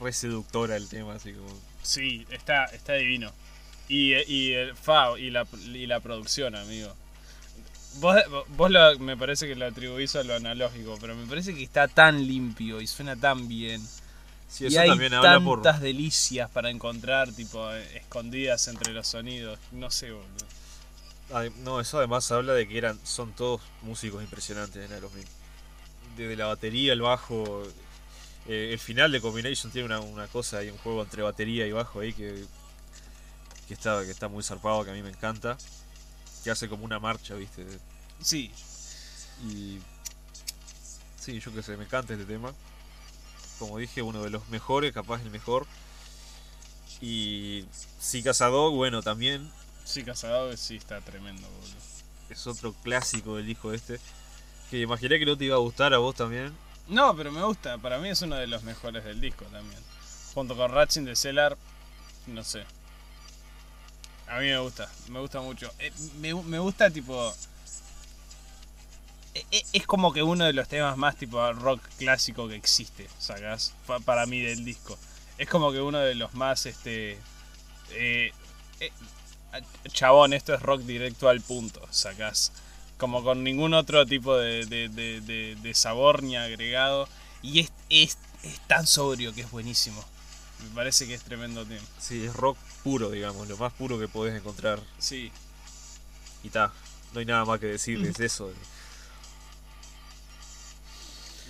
[0.00, 1.46] re seductora el tema, así como...
[1.82, 3.30] Sí, está, está divino.
[3.88, 6.94] Y, y el FAO y la, y la producción, amigo.
[8.00, 8.16] Vos,
[8.56, 11.86] vos lo- me parece que lo atribuís a lo analógico, pero me parece que está
[11.88, 13.80] tan limpio y suena tan bien.
[14.48, 15.62] Sí, y hay también habla por...
[15.62, 19.58] tantas delicias para encontrar, tipo, escondidas entre los sonidos.
[19.72, 20.46] No sé, boludo.
[21.32, 25.26] Ay, No, eso además habla de que eran son todos músicos impresionantes en Aerosmith.
[26.16, 27.62] Desde la batería, el bajo...
[28.48, 31.72] eh, el final de Combination tiene una, una cosa ahí, un juego entre batería y
[31.72, 32.44] bajo ahí que,
[33.68, 35.56] que, está, que está muy zarpado, que a mí me encanta.
[36.42, 37.66] Que hace como una marcha, ¿viste?
[38.20, 38.52] Sí,
[39.46, 39.78] Y...
[41.18, 42.52] Sí, yo qué sé, me encanta este tema.
[43.58, 45.66] Como dije, uno de los mejores, capaz el mejor.
[47.00, 47.64] Y...
[47.98, 49.50] Sí, Cazador, bueno, también.
[49.84, 51.76] sí, Casado sí está tremendo, boludo.
[52.28, 53.98] es otro clásico del disco este.
[54.70, 56.54] Que imaginé que no te iba a gustar a vos también.
[56.88, 57.78] No, pero me gusta.
[57.78, 59.80] Para mí es uno de los mejores del disco también.
[60.34, 61.56] Junto con Ratchin de Cellar,
[62.26, 62.64] no sé.
[64.26, 65.70] A mí me gusta, me gusta mucho.
[65.78, 67.32] Eh, me, me gusta tipo...
[69.34, 73.08] eh, eh, Es como que uno de los temas más tipo rock clásico que existe,
[73.18, 73.74] ¿sacás?
[73.86, 74.96] Pa- Para mí del disco.
[75.38, 77.18] Es como que uno de los más, este...
[77.92, 78.32] eh,
[78.80, 78.92] eh,
[79.92, 82.52] chabón, esto es rock directo al punto, ¿sacás?
[82.98, 87.08] Como con ningún otro tipo de, de- de- de- de sabor ni agregado.
[87.42, 90.04] Y es, es, es tan sobrio que es buenísimo.
[90.68, 91.80] Me parece que es tremendo tema.
[92.00, 94.80] Sí, es rock puro, digamos, lo más puro que podés encontrar.
[94.98, 95.30] Sí,
[96.42, 96.72] Y ta,
[97.12, 98.52] no hay nada más que decir, es eso.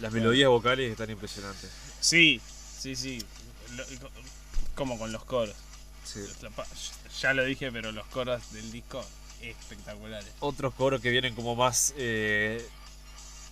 [0.00, 1.70] Las melodías vocales están impresionantes.
[2.00, 2.40] sí,
[2.81, 3.22] sí, sí.
[3.77, 3.85] Lo-
[4.74, 5.55] como con los coros.
[6.05, 6.20] Sí.
[7.20, 9.05] Ya lo dije, pero los coros del disco
[9.40, 10.29] espectaculares.
[10.40, 12.66] Otros coros que vienen como más eh,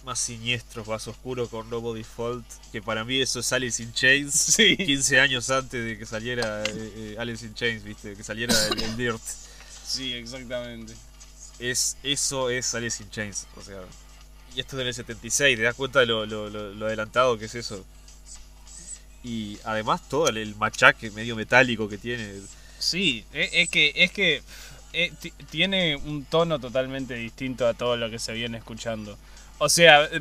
[0.05, 4.35] más siniestros, más oscuros con Nobody Fault, que para mí eso es Alice in Chains.
[4.57, 4.77] Sí.
[4.77, 8.15] 15 años antes de que saliera eh, eh, Alice in Chains, ¿viste?
[8.17, 9.21] Que saliera el, el Dirt.
[9.87, 10.95] Sí, exactamente.
[11.59, 13.81] Es, eso es Alice in Chains, o sea.
[14.55, 17.47] Y esto es del 76, ¿te das cuenta de lo, lo- lo- lo adelantado que
[17.47, 17.85] es eso?
[19.25, 22.35] Y además todo el, el machaque medio metálico que tiene.
[22.79, 24.43] Sí, e- es que, es que
[24.93, 29.17] eh, ti- tiene un tono totalmente distinto a todo lo que se viene escuchando.
[29.65, 30.21] O sea, eh,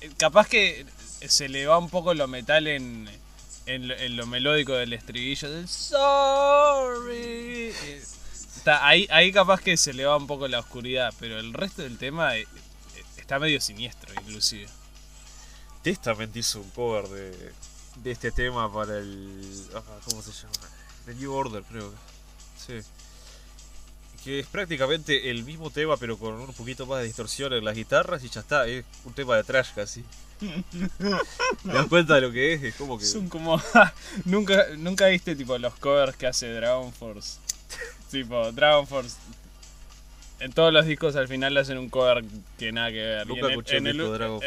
[0.00, 0.84] eh, capaz que
[1.28, 3.08] se le va un poco lo metal en,
[3.66, 7.14] en, lo- melódico del estribillo del sorry.
[7.70, 8.02] Eh,
[8.56, 11.82] está, ahí, ahí capaz que se le va un poco la oscuridad, pero el resto
[11.82, 12.42] del tema eh,
[12.96, 14.68] eh, está medio siniestro, inclusive.
[15.82, 17.52] Testament hizo un cover de,
[18.02, 19.66] de este tema para el.
[19.74, 20.52] ah, ¿Cómo se llama?
[21.06, 21.94] The New Order, creo.
[22.66, 22.80] Sí.
[24.24, 27.74] Que es prácticamente el mismo tema, pero con un poquito más de distorsión en las
[27.74, 28.66] guitarras y ya está.
[28.66, 30.04] Es un tema de trash casi.
[30.40, 32.62] ¿Te das cuenta de lo que es?
[32.62, 33.04] Es como que.
[33.06, 33.60] Son como.
[34.26, 37.38] nunca, nunca viste tipo los covers que hace Dragon Force.
[38.10, 39.16] tipo, Dragon Force.
[40.38, 42.24] En todos los discos al final hacen un cover
[42.58, 43.26] que nada que ver.
[43.26, 44.40] Nunca en escuché en el disco el- de Dragon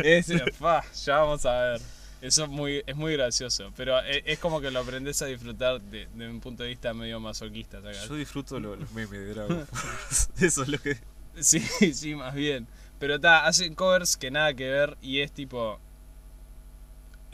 [0.00, 1.80] en- Ese, fa, ya vamos a ver.
[2.20, 3.72] Eso es muy, es muy gracioso.
[3.76, 6.94] Pero es, es como que lo aprendes a disfrutar de, de un punto de vista
[6.94, 7.80] medio masoquista.
[8.08, 9.66] Yo disfruto lo- los memes de Dragon.
[10.40, 10.96] Eso es lo que.
[11.40, 12.66] Sí, sí, más bien.
[12.98, 15.78] Pero está, hacen covers que nada que ver y es tipo.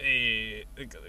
[0.02, 0.66] Eh,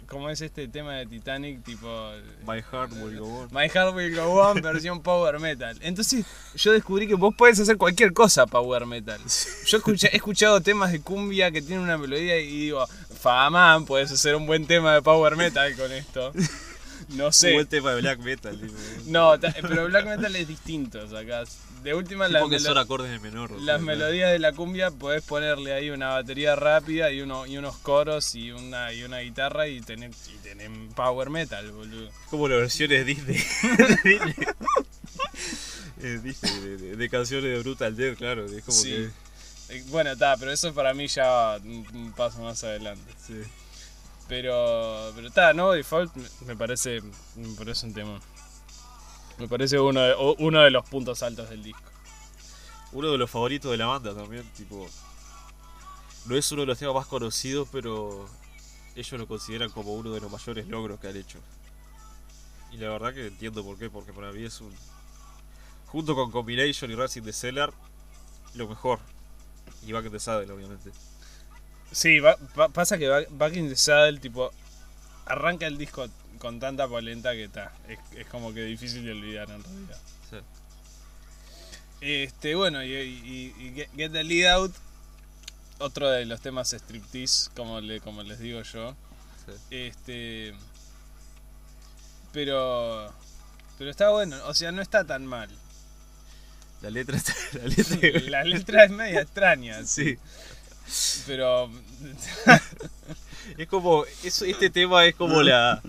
[0.08, 2.12] como es este tema de Titanic, tipo.
[2.46, 3.48] My Heart Will Go On.
[3.54, 5.78] My Heart Will Go On, versión Power Metal.
[5.82, 9.18] Entonces, yo descubrí que vos podés hacer cualquier cosa Power Metal.
[9.66, 12.86] Yo escuché- he escuchado temas de cumbia que tienen una melodía y digo,
[13.22, 16.34] Faman, puedes hacer un buen tema de Power Metal con esto.
[17.10, 17.54] No Un sé.
[17.54, 18.58] buen tema de Black Metal.
[18.60, 18.74] tipo.
[19.08, 21.58] No, pero Black Metal es distinto, sacás.
[21.84, 23.52] De última, Sí, la porque melo- son acordes de menor.
[23.62, 23.88] las ¿no?
[23.88, 28.36] melodías de la cumbia podés ponerle ahí una batería rápida y, uno, y unos coros
[28.36, 32.10] y una, y una guitarra y tener, y tener power metal, boludo.
[32.30, 33.44] Como las versiones Disney.
[34.04, 34.34] Disney.
[36.04, 38.46] Eh, Disney, de, de- de canciones de Brutal Death, claro.
[38.46, 38.92] Es como Sí.
[38.94, 39.10] Eh,
[39.88, 43.14] Bueno, está, pero eso para mí ya va un, paso más adelante.
[43.26, 43.42] sí.
[44.28, 47.02] Pero, pero está, no, Default me- parece,
[47.36, 48.20] me parece un tema.
[49.38, 51.82] Me parece uno de, uno de los puntos altos del disco.
[52.94, 54.88] Uno de los favoritos de la banda también, tipo.
[56.28, 58.30] No es uno de los temas más conocidos, pero
[58.96, 61.40] ellos lo consideran como uno de los mayores logros que han hecho.
[62.72, 64.74] Y la verdad que entiendo por qué, porque para mí es un.
[65.88, 67.74] Junto con Combination y Racing the Cellar,
[68.54, 69.00] lo mejor.
[69.86, 70.92] Y Back in the Saddle, obviamente.
[71.92, 72.38] Sí, va-
[72.74, 74.52] pasa que Back Back in the Saddle, tipo,
[75.26, 76.08] arranca el disco
[76.40, 77.72] con tanta polenta que está.
[77.88, 80.00] Es, es como que difícil de olvidar en realidad.
[80.30, 80.38] Sí.
[82.02, 84.74] Este, bueno, y, y- y Get, Get the Lead Out,
[85.80, 88.96] otro de los temas striptease, como, le, como les digo yo.
[89.46, 89.54] Sí.
[89.72, 90.54] Este.
[92.34, 93.14] Pero.
[93.78, 95.50] Pero está bueno, o sea, no está tan mal.
[96.82, 97.18] La letra.
[97.54, 97.98] La letra,
[98.30, 100.18] La letra es media extraña, sí.
[101.28, 101.70] pero.
[103.58, 104.06] Es como.
[104.24, 105.82] Eso, este tema es como la.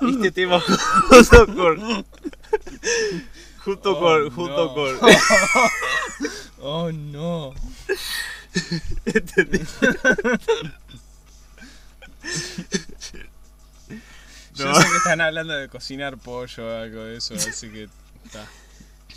[0.00, 0.60] Este tema
[1.08, 2.04] junto con.
[3.58, 4.30] Junto Oh, con.
[4.30, 4.74] Junto no.
[4.74, 4.98] con.
[6.60, 7.54] Oh no.
[14.54, 14.74] Yo No.
[14.74, 17.88] sé que están hablando de cocinar pollo o algo de eso, así que.
[18.24, 18.46] Está.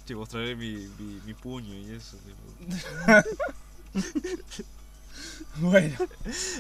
[0.06, 2.18] Te mostraré mi, mi, mi puño y eso.
[2.18, 3.24] tipo.
[5.58, 5.96] Bueno,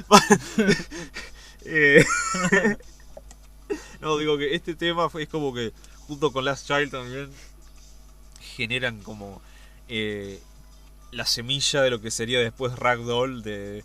[1.67, 2.05] Eh,
[4.01, 5.73] no, digo que este tema fue, es como que.
[6.07, 7.29] Junto con Last Child también.
[8.55, 9.41] Generan como.
[9.87, 10.39] eh,
[11.11, 13.83] la semilla de lo que sería después Ragdoll de.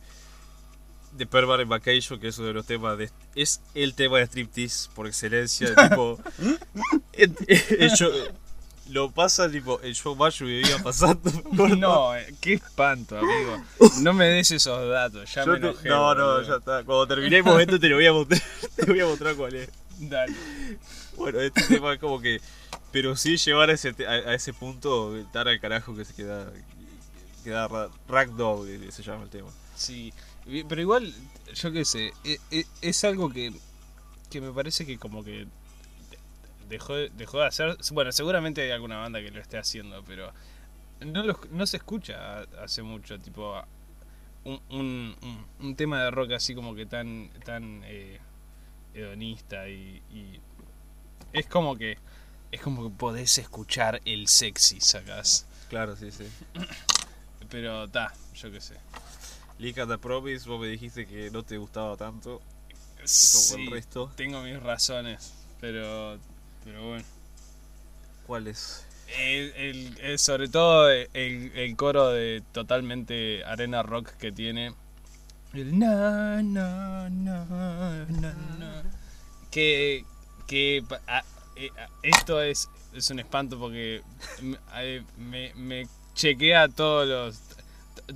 [1.13, 3.11] De Permanent Vacation, que es uno de los temas de.
[3.35, 5.71] Es el tema de striptease por excelencia.
[5.71, 6.21] de tipo.
[7.97, 8.13] show-
[8.91, 11.31] lo pasa tipo el show mayo que vivía pasando.
[11.77, 13.63] no, eh, qué espanto, amigo.
[14.01, 15.89] No me des esos datos, ya Yo me te- enojé.
[15.89, 16.43] no, no, boludo.
[16.49, 16.85] ya está.
[16.85, 18.41] Cuando termine el momento te lo voy a mostrar.
[18.77, 19.69] Te voy a mostrar cuál es.
[19.99, 20.35] Dale.
[21.17, 22.41] Bueno, este tema es como que.
[22.93, 26.15] Pero sí llevar a ese, te- a, a ese punto, estar al carajo que se
[26.15, 26.51] queda.
[27.45, 29.49] Queda ra- Ragdoll, eh, se llama el tema.
[29.77, 30.13] Sí,
[30.47, 31.15] vi- pero igual,
[31.55, 33.53] yo qué sé, e- e- es, algo que,
[34.31, 35.47] que me parece que como que
[36.71, 37.77] dejó, de- dejó de hacer.
[37.93, 40.33] Bueno, seguramente hay alguna banda que lo esté haciendo, pero
[41.01, 43.63] no, lo- no se escucha hace mucho, tipo
[44.45, 48.19] un, un, un- tema de rock así como que tan, tan eh,
[48.95, 50.41] hedonista y, y
[51.35, 51.99] es como que
[52.51, 55.47] es como que podés escuchar el sexy, sacás.
[55.69, 56.25] Claro, sí, sí.
[57.51, 58.75] Pero ta, yo qué sé.
[59.61, 64.11] And the Promise, vos me dijiste que no te gustaba tanto como Sí, el resto.
[64.17, 66.19] tengo mis razones, pero,
[66.65, 67.05] pero bueno.
[68.27, 68.87] ¿Cuáles?
[69.19, 74.73] El, el- el- sobre todo el, el coro de totalmente arena rock que tiene.
[75.53, 77.45] El na, na, na,
[78.09, 78.83] na, na.
[79.51, 80.05] Que,
[80.47, 81.25] que a-
[81.57, 84.03] eh, a- esto es, es un espanto porque
[85.19, 87.41] me, eh, chequea todos los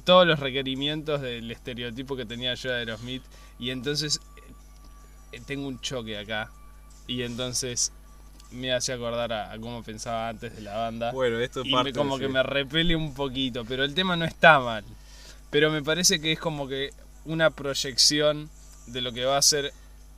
[0.05, 3.23] todos los requerimientos del estereotipo que tenía yo de Aerosmith
[3.61, 4.21] y entonces
[5.33, 6.51] eh, tengo un choque acá
[7.07, 7.93] y entonces
[8.51, 11.73] me hace acordar a, a cómo pensaba antes de la banda Bueno, esto es y
[11.73, 14.85] parte me, como que me repele un poquito, pero el tema no está mal.
[15.51, 16.91] Pero me parece que es como que
[17.25, 18.51] una proyección
[18.87, 19.73] de lo que va a ser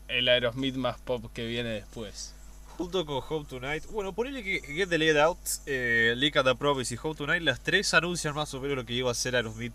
[0.08, 2.34] el Aerosmith más pop que viene después.
[2.76, 6.54] Junto con Home Tonight, bueno, ponele que Get the Lead Out, eh, Leak and the
[6.54, 9.34] Promise y Home Tonight, las tres anuncian más o menos lo que iba a ser
[9.34, 9.72] Aerosmith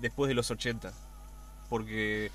[0.00, 0.92] después de los 80.
[1.70, 2.30] Porque,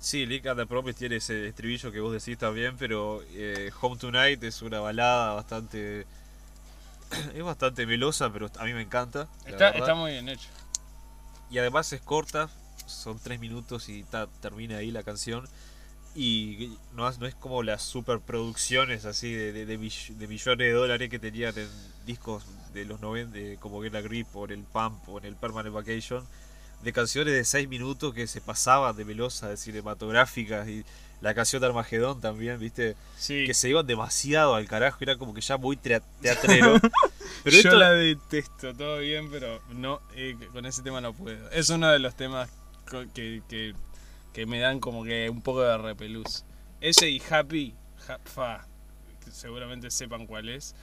[0.00, 3.96] sí, Leak and the Promise tiene ese estribillo que vos decís también, pero eh, Home
[3.96, 6.06] Tonight es una balada bastante...
[7.34, 9.28] es bastante melosa, pero a mí me encanta.
[9.46, 10.48] Está, muy bien hecho.
[11.50, 12.48] Y además es corta,
[12.86, 15.46] son tres minutos y ta- termina ahí la canción.
[16.14, 20.58] Y no, es- no es como las superproducciones así de, de, de mill- de millones
[20.58, 21.68] de dólares que tenían en
[22.06, 25.24] discos de los 90, de- como Get a Grip o en el Pump o en
[25.24, 26.24] el Permanent Vacation,
[26.82, 30.84] de canciones de seis minutos que se pasaban de velosa, de cinematográficas y
[31.20, 32.96] la canción de Armagedón también, ¿viste?
[33.18, 36.80] Sí, Que se iban demasiado al carajo, era como que ya muy tea- teatrero.
[37.44, 41.48] Pero yo esto, la detesto, todo bien, pero no eh, con ese tema no puedo.
[41.50, 42.50] Es uno de los temas
[43.14, 43.74] que, que,
[44.34, 46.44] que me dan como que un poco de repelús.
[46.82, 47.74] Ese y Happy,
[48.06, 48.66] ja- fa,
[49.24, 50.74] que seguramente sepan cuál es.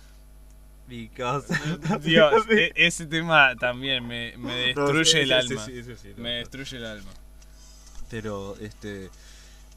[0.87, 1.45] Because-
[2.01, 5.65] Dios, e- ese tema también me, me No, destruye el alma.
[5.65, 7.11] sí, sí, Me destruye el alma.
[8.09, 9.09] Pero, este.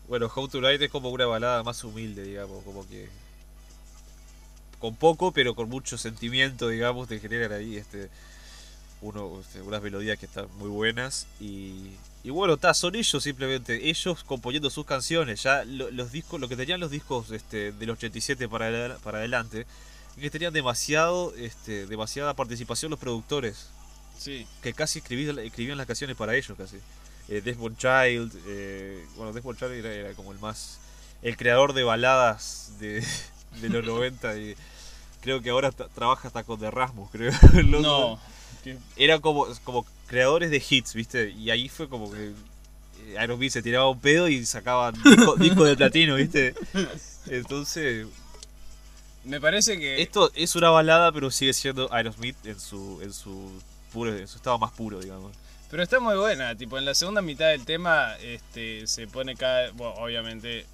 [0.09, 3.09] Bueno, How to Light es como una balada más humilde, digamos, como que.
[4.79, 8.09] Con poco, pero con mucho sentimiento, digamos, te generan ahí este.
[9.03, 11.27] Uno, este, unas melodías que están muy buenas.
[11.41, 11.91] Y.
[12.23, 15.43] Y bueno, ta, son ellos simplemente, ellos componiendo sus canciones.
[15.43, 19.67] Ya lo- los discos, lo que tenían los discos este, del 87 para, para adelante,
[20.21, 23.71] que tenían demasiado, este, demasiada participación los productores
[24.21, 26.77] Sí, que casi escribían, escribían las canciones para ellos casi.
[27.31, 30.79] Eh, Desmond Child, eh, bueno, Desmond Child era, era como el más,
[31.23, 33.03] el creador de baladas de,
[33.63, 34.57] de los 90 y
[35.23, 37.33] creo que ahora trabaja hasta con The Rasmus, creo.
[37.65, 38.21] No.
[38.97, 41.31] Era como, como creadores de hits, ¿viste?
[41.31, 42.33] Y ahí fue como que
[43.07, 46.55] eh, Aerosmith se tiraba un pedo y sacaban disco, disco de platino, ¿viste?
[47.27, 48.07] Entonces,
[49.25, 53.51] Me parece que esto es una balada, pero sigue siendo Aerosmith en su, en su
[53.93, 55.33] puro, en su estado más puro, digamos.
[55.71, 59.71] Pero está muy buena, tipo en la segunda mitad del tema este se pone cada
[59.73, 60.67] bueno, obviamente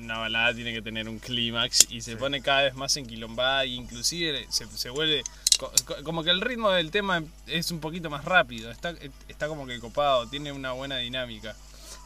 [0.00, 2.16] una balada tiene que tener un clímax y se Sí.
[2.16, 5.22] pone cada vez más enquilombada e inclusive se, se vuelve
[5.58, 8.94] co- co- como que el ritmo del tema es un poquito más rápido, está,
[9.28, 11.54] está como que copado, tiene una buena dinámica.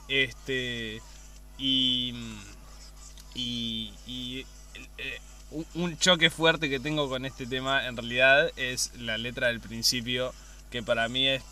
[0.09, 1.01] Este
[1.59, 2.14] y
[3.35, 4.46] y, y,
[4.98, 5.18] eh,
[5.75, 10.33] un- choque fuerte que tengo con este tema en realidad es la letra del principio
[10.71, 11.43] que para mí es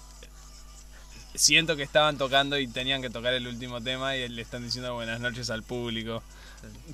[1.35, 4.95] siento que estaban tocando y tenían que tocar el último tema y le están diciendo
[4.95, 6.23] buenas noches al público.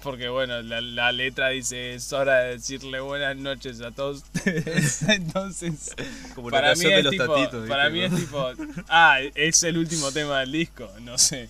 [0.02, 5.02] Porque bueno, la, la letra dice es hora de decirle buenas noches a todos ustedes.
[5.08, 5.94] Entonces,
[6.34, 8.48] Como para mí es los tipo, tatitos, para mí es tipo,
[8.88, 11.48] ah, es el último tema del disco, no sé.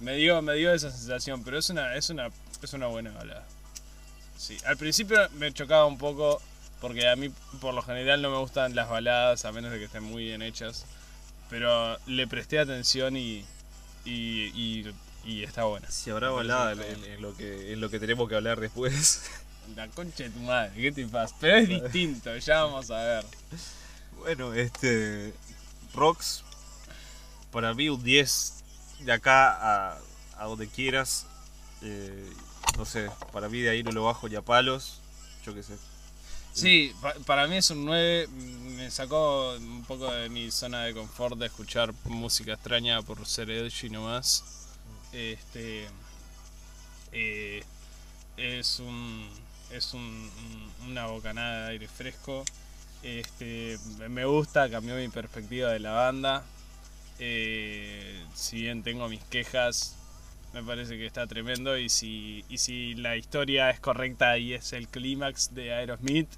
[0.00, 2.28] Me dio, me dio esa sensación, pero es una, es una,
[2.62, 3.46] es una buena balada.
[4.46, 6.40] Sí, al principio me chocaba un poco
[6.80, 7.30] porque a mí
[7.60, 10.42] por lo general no me gustan las baladas a menos de que estén muy bien
[10.42, 10.84] hechas.
[11.48, 13.44] Pero le presté atención y,
[14.04, 15.90] y, y, y está buena.
[15.90, 19.22] Si habrá balada en, lo que, en lo que tenemos que hablar después.
[19.76, 21.34] La concha de tu madre, ¿qué te pasa?
[21.40, 23.24] Pero es distinto, ya vamos a ver.
[24.18, 25.32] bueno, este.
[25.94, 26.44] Rocks.
[27.50, 28.54] Para mí un 10
[29.00, 29.52] de acá
[29.92, 29.98] a,
[30.38, 31.26] a donde quieras.
[31.82, 32.30] eh,
[32.76, 35.00] no sé, para mí de ahí no lo bajo ni a palos.
[35.44, 35.74] Yo qué sé.
[36.52, 38.28] Sí, pa- para mí es un 9.
[38.76, 43.50] Me sacó un poco de mi zona de confort de escuchar música extraña por ser
[43.50, 44.44] edgy nomás.
[45.12, 45.88] Este.
[47.12, 47.62] eh,
[48.36, 49.28] es un.
[49.70, 50.30] Es un-
[50.88, 52.44] una bocanada de aire fresco.
[53.02, 56.44] Este, me gusta, cambió mi perspectiva de la banda.
[57.18, 59.96] Eh, si bien tengo mis quejas,
[60.54, 64.72] Me parece que está tremendo y si, y si la historia es correcta y es
[64.72, 66.28] el clímax de Aerosmith,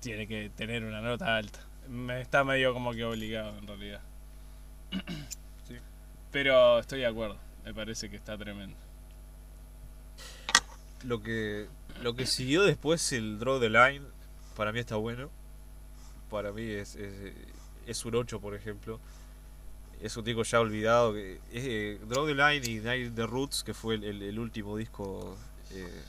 [0.00, 1.58] tiene que tener una nota alta.
[1.88, 4.00] Me está medio como que obligado en realidad.
[5.66, 5.74] Sí.
[6.30, 8.76] Pero estoy de acuerdo, me parece que está tremendo.
[11.02, 11.66] Lo que,
[12.00, 14.06] lo que siguió después, el Draw the Line,
[14.56, 15.30] para mí está bueno.
[16.30, 17.34] Para mí es, es,
[17.86, 19.00] es un 8, por ejemplo.
[20.00, 21.12] Es un disco ya olvidado.
[21.14, 24.38] que es, eh, Draw the Line y Night the Roots, que fue el, el- el
[24.38, 25.36] último disco.
[25.72, 26.02] eh,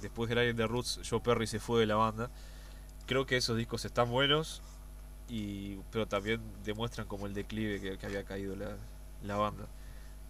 [0.00, 2.30] después de Night the Roots, Joe Perry se fue de la banda.
[3.06, 4.62] Creo que esos discos están buenos.
[5.28, 8.76] Y, pero también demuestran como el declive que, que había caído la,
[9.22, 9.66] la banda.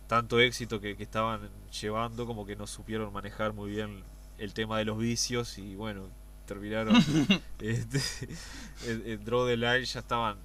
[0.06, 1.48] Tanto éxito que, que estaban
[1.80, 4.04] llevando como que no supieron manejar muy bien
[4.38, 6.08] el tema de los vicios y bueno,
[6.46, 6.96] terminaron
[7.58, 7.98] este,
[8.86, 10.36] en, en Draw the Line ya estaban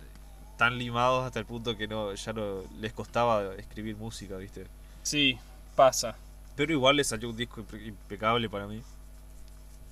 [0.59, 4.67] tan limados hasta el punto que no ya no les costaba escribir música, ¿viste?
[5.03, 5.39] Sí,
[5.73, 6.17] pasa.
[6.57, 8.83] Pero igual le salió un disco impe- impecable para mí.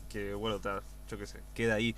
[0.09, 1.95] Que bueno, ta, yo qué sé, queda ahí.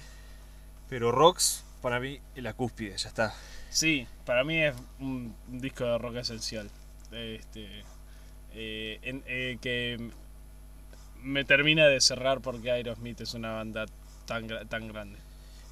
[0.88, 3.34] Pero Rocks, para mí, es la cúspide, ya está.
[3.72, 6.70] Sí, para mí es un un disco de rock esencial.
[7.12, 7.84] Este,
[8.54, 10.12] eh, en- eh, que
[11.24, 13.88] me termina de cerrar porque Aerosmith es una banda
[14.28, 15.18] tan, tan grande.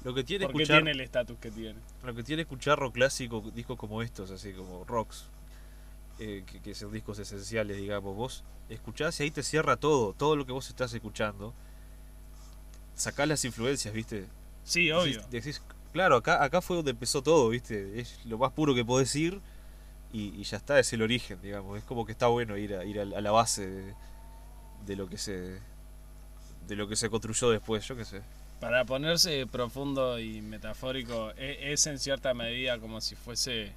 [0.04, 1.78] Lo que tiene Porque escuchar, tiene el estatus que tiene.
[2.04, 5.24] lo que tiene escuchar rock clásico, discos como estos, así como Rocks,
[6.18, 10.36] eh, que, que son discos esenciales, digamos, vos escuchás y ahí te cierra todo, todo
[10.36, 11.52] lo que vos estás escuchando.
[12.94, 14.26] Sacás las influencias, ¿viste?
[14.64, 15.20] Sí, obvio.
[15.30, 18.00] Decís, decís, claro, acá, acá fue donde empezó todo, ¿viste?
[18.00, 19.40] Es lo más puro que podés ir
[20.12, 21.78] y, y ya está, es el origen, digamos.
[21.78, 23.94] Es como que está bueno ir a, ir a, a la base de,
[24.86, 25.58] de lo que se
[26.66, 28.20] de lo que se construyó después, yo qué sé.
[28.60, 33.72] Para ponerse profundo y metafórico, e- es, en cierta medida como si fuese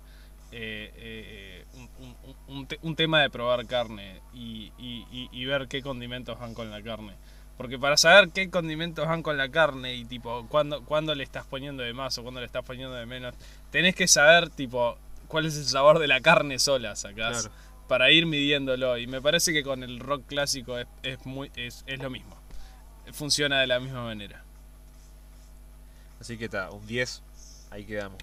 [0.54, 5.46] eh, eh, un, un- un te- un tema de probar carne y, y- y- y
[5.46, 7.14] ver qué condimentos van con la carne.
[7.58, 11.46] Porque para saber qué condimentos van con la carne y tipo cuándo, cuándo le estás
[11.46, 13.36] poniendo de más o cuándo le estás poniendo de menos,
[13.70, 17.56] tenés que saber tipo cuál es el sabor de la carne sola, sacás, Claro.
[17.88, 18.98] para ir midiéndolo.
[18.98, 22.36] Y me parece que con el rock clásico es, es muy, es, es lo mismo.
[23.14, 24.44] Funciona de la misma manera.
[26.22, 27.22] Así que está, un 10,
[27.72, 28.18] ahí quedamos.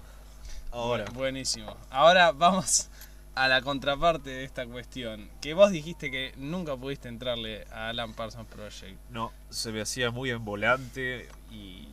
[0.71, 1.75] Ahora, Bu- Buenísimo.
[1.91, 2.89] Ahora vamos
[3.35, 5.29] a la contraparte de esta cuestión.
[5.41, 8.97] Que vos dijiste que nunca pudiste entrarle a Alan Parsons Project.
[9.11, 11.87] no, se me hacía muy en volante y,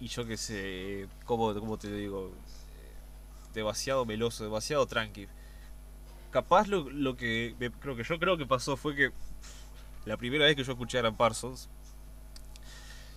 [0.00, 2.32] y yo qué sé, ¿cómo, cómo te digo?
[3.54, 5.26] Demasiado meloso, demasiado tranqui.
[6.30, 9.10] Capaz lo, lo que me- creo que yo creo que pasó fue que
[10.04, 11.68] la primera vez que yo escuché a Alan Parsons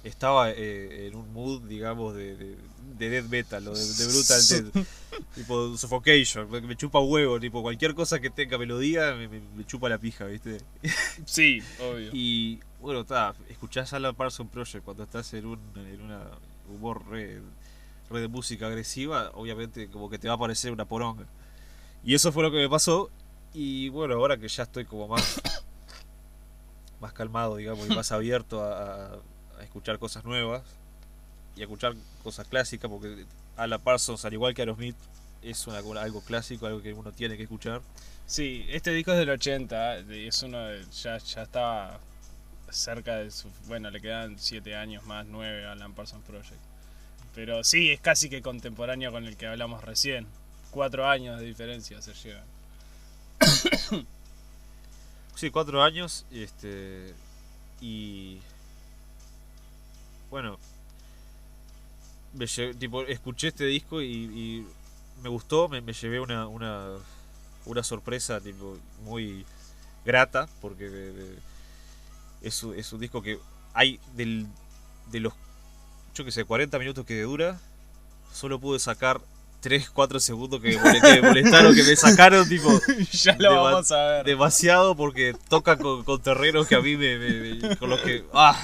[0.04, 2.58] estaba eh, en un mood, digamos, de, de,
[2.98, 4.42] de death metal o de, de brutal
[4.74, 4.88] death.
[5.36, 9.88] tipo suffocation, me, chupa huevo, tipo cualquier cosa que tenga melodía me, me- me chupa
[9.90, 10.58] la pija, ¿viste?
[11.26, 12.10] Sí, obvio.
[12.14, 16.22] Y bueno, está, escuchás Alan Parsons Project cuando estás en un en una
[16.70, 17.42] humor re,
[18.10, 21.26] re de música agresiva, obviamente como que te va a parecer una poronga.
[22.04, 23.10] Y eso fue lo que me pasó.
[23.54, 25.40] Y bueno, ahora que ya estoy como más
[27.00, 29.20] más calmado, digamos, y más abierto a, a-
[29.64, 30.64] a escuchar cosas nuevas
[31.56, 31.94] y a escuchar
[32.24, 33.26] cosas clásicas, porque
[33.58, 34.96] Alan Parsons, al igual que Aerosmith,
[35.42, 37.82] es una, algo clásico, algo que uno tiene que escuchar.
[38.26, 40.00] Sí, este disco es del 80.
[40.12, 42.00] y Es uno de, ya, ya estaba
[42.70, 43.50] cerca de su.
[43.68, 46.62] Bueno, le quedan 7 años más, 9 a Alan Parsons Project.
[47.36, 50.28] Pero sí, es casi que contemporáneo con el que hablamos recién.
[50.72, 52.46] 4 años de diferencia se llevan.
[55.36, 56.26] Sí, cuatro años.
[56.32, 57.14] Este.
[57.82, 58.40] Y.
[60.34, 60.58] Bueno.
[62.34, 64.68] Me lle- tipo, escuché este disco y, y
[65.22, 65.70] me gustó.
[65.70, 66.88] Me, me llevé una, una,
[67.66, 69.46] una sorpresa tipo, muy
[70.04, 70.50] grata.
[70.60, 71.38] Porque de- de-
[72.42, 73.38] es, un- es un disco que
[73.76, 74.48] hay del,
[75.12, 75.34] de los.
[76.16, 77.60] Yo que sé, 40 minutos que dura.
[78.34, 79.22] Solo pude sacar
[79.62, 82.68] 3, 4 segundos que me, molestaron, que me sacaron, tipo
[83.12, 84.26] ya lo vamos a ver.
[84.26, 88.26] demasiado porque toca con, con terrenos que a mí me, me- me- con los que
[88.34, 88.58] ah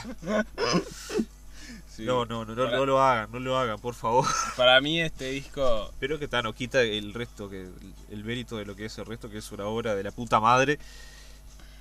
[2.00, 2.06] Sí.
[2.06, 4.26] no no no no, Para- no lo hagan no lo hagan por favor.
[4.58, 7.74] Para mí este disco pero que tal no quita el resto que el,
[8.10, 10.40] el mérito de lo que es el resto que es una obra de la puta
[10.40, 10.80] madre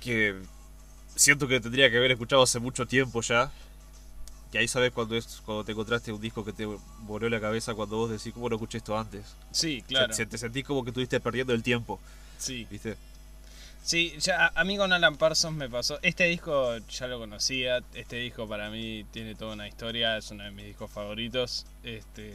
[0.01, 0.35] que
[1.15, 3.51] siento que tendría que haber escuchado hace mucho tiempo ya.
[4.51, 6.65] Que ahí sabes cuando es cuando te encontraste un disco que te
[7.01, 10.27] voló la cabeza cuando vos decís cómo no escuché esto antes Sí, O sea, claro.
[10.29, 11.99] te sentís como que estuviste perdiendo el tiempo
[12.39, 12.97] Sí, viste
[13.83, 15.99] sí ya, a- mí con Alan Parsons me pasó.
[16.01, 17.81] Este disco ya lo conocía.
[17.93, 20.17] Este disco para mí tiene toda una historia.
[20.17, 21.65] Es uno de mis discos favoritos.
[21.83, 22.33] Este,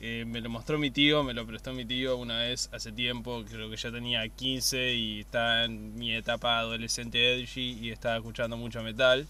[0.00, 3.44] Eh, me lo mostró mi tío, me lo prestó mi tío una vez hace tiempo,
[3.50, 8.56] creo que ya tenía 15 y estaba en mi etapa adolescente edgy y estaba escuchando
[8.56, 9.26] mucho metal.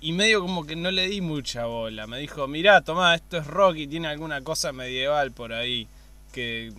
[0.00, 2.08] Y medio como que no le di mucha bola.
[2.08, 5.86] Me dijo, mirá, tomá, esto es rock y tiene alguna cosa medieval por ahí
[6.32, 6.72] que,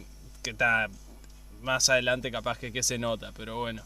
[0.43, 0.89] que está
[1.61, 3.83] más adelante capaz que, que se nota, pero bueno.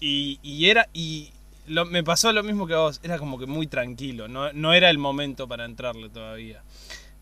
[0.00, 1.32] Y, y era, y
[1.66, 4.72] lo, me pasó lo mismo que a vos, era como que muy tranquilo, no, no
[4.72, 6.62] era el momento para entrarle todavía.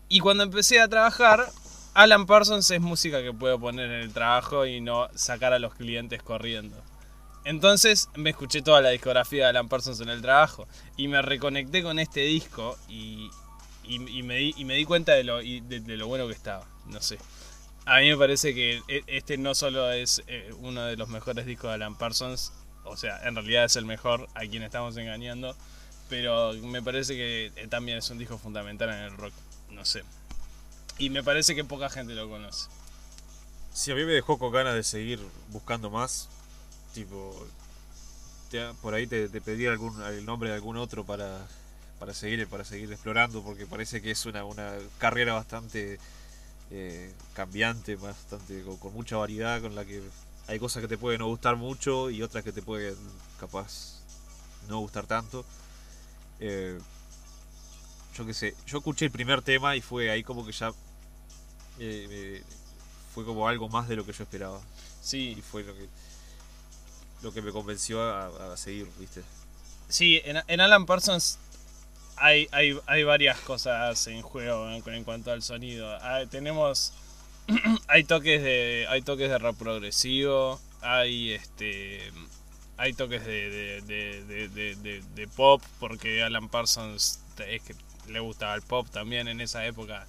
[0.09, 1.45] Y cuando empecé a trabajar,
[1.93, 5.73] Alan Parsons es música que puedo poner en el trabajo y no sacar a los
[5.73, 6.77] clientes corriendo.
[7.43, 11.81] Entonces me escuché toda la discografía de Alan Parsons en el trabajo y me reconecté
[11.81, 13.29] con este disco y,
[13.83, 16.65] y, me, di, y me, di, cuenta de lo, de, de lo bueno que estaba.
[16.87, 17.17] No sé.
[17.87, 21.45] A mí me parece que e, este no solo es eh, uno de los mejores
[21.45, 22.51] discos de Alan Parsons,
[22.83, 25.55] o sea, en realidad es el mejor a quien estamos engañando,
[26.09, 29.31] pero me parece que eh, también es un disco fundamental en el rock,
[29.69, 30.03] no sé.
[30.97, 32.67] Y me parece que poca gente lo conoce.
[33.73, 35.21] Sí, a mí me dejó con ganas de seguir
[35.51, 36.27] buscando más.
[36.93, 37.47] Tipo,
[38.81, 41.37] por ahí te, pedí algún, el nombre de algún otro para,
[41.99, 45.99] para, seguir, para seguir explorando, porque parece que es una, una carrera bastante
[46.71, 50.01] eh, cambiante, bastante con, mucha variedad, con la que
[50.47, 52.95] hay cosas que te pueden no gustar mucho y otras que te pueden
[53.39, 54.01] capaz
[54.67, 55.45] no gustar tanto.
[56.39, 56.79] Eh,
[58.15, 60.71] yo qué sé, yo escuché el primer tema y fue ahí como que ya
[61.79, 62.41] eh,
[63.13, 64.59] fue como algo más de lo que yo esperaba.
[65.01, 65.35] Sí.
[65.37, 65.87] Y fue lo que
[67.21, 69.23] lo que me convenció a, seguir, ¿viste?
[69.89, 71.39] Sí, en, en Alan Parsons
[72.17, 75.89] hay, hay, hay varias cosas en juego en, cuanto al sonido.
[76.01, 76.93] Ah, tenemos.
[77.87, 78.85] hay toques de.
[78.89, 80.59] Hay toques de rap progresivo.
[80.81, 82.11] Hay este.
[82.77, 85.61] Hay toques de, de, de, pop.
[85.79, 87.75] Porque Alan Parsons es que
[88.11, 90.07] le gustaba el pop también en esa época.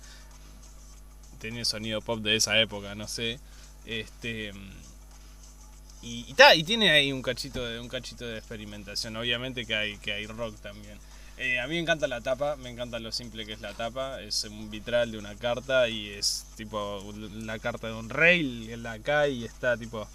[1.41, 3.39] Tenía sonido pop de esa época, no sé.
[3.85, 4.53] Este.
[6.01, 9.17] Y, y, y tiene ahí un cachito de un cachito de experimentación.
[9.17, 10.99] Obviamente que hay, que hay rock también.
[11.41, 14.21] Eh, a mí me encanta la tapa, me encanta lo simple que es la tapa.
[14.21, 18.93] Es un vitral de una carta y es tipo la carta de un rey, la
[18.93, 20.09] acá y está tipo.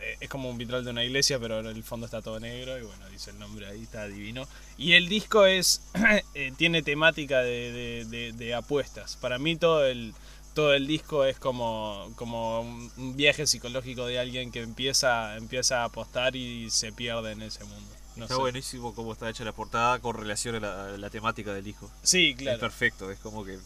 [0.00, 2.82] Eh, es como un vitral de una iglesia, pero el fondo está todo negro y
[2.82, 4.46] bueno, dice el nombre ahí, está divino.
[4.76, 5.82] Y el disco es
[6.34, 8.04] eh, tiene temática de,
[8.36, 9.16] de, apuestas.
[9.16, 10.14] Para mí todo el,
[10.54, 15.84] todo el disco es como, como un viaje psicológico de alguien que empieza, empieza a
[15.86, 20.16] apostar y se pierde en ese mundo está buenísimo cómo está hecha la portada con
[20.16, 21.90] relación a la, temática del hijo.
[22.02, 22.56] Sí, claro.
[22.56, 23.58] Es perfecto, es como que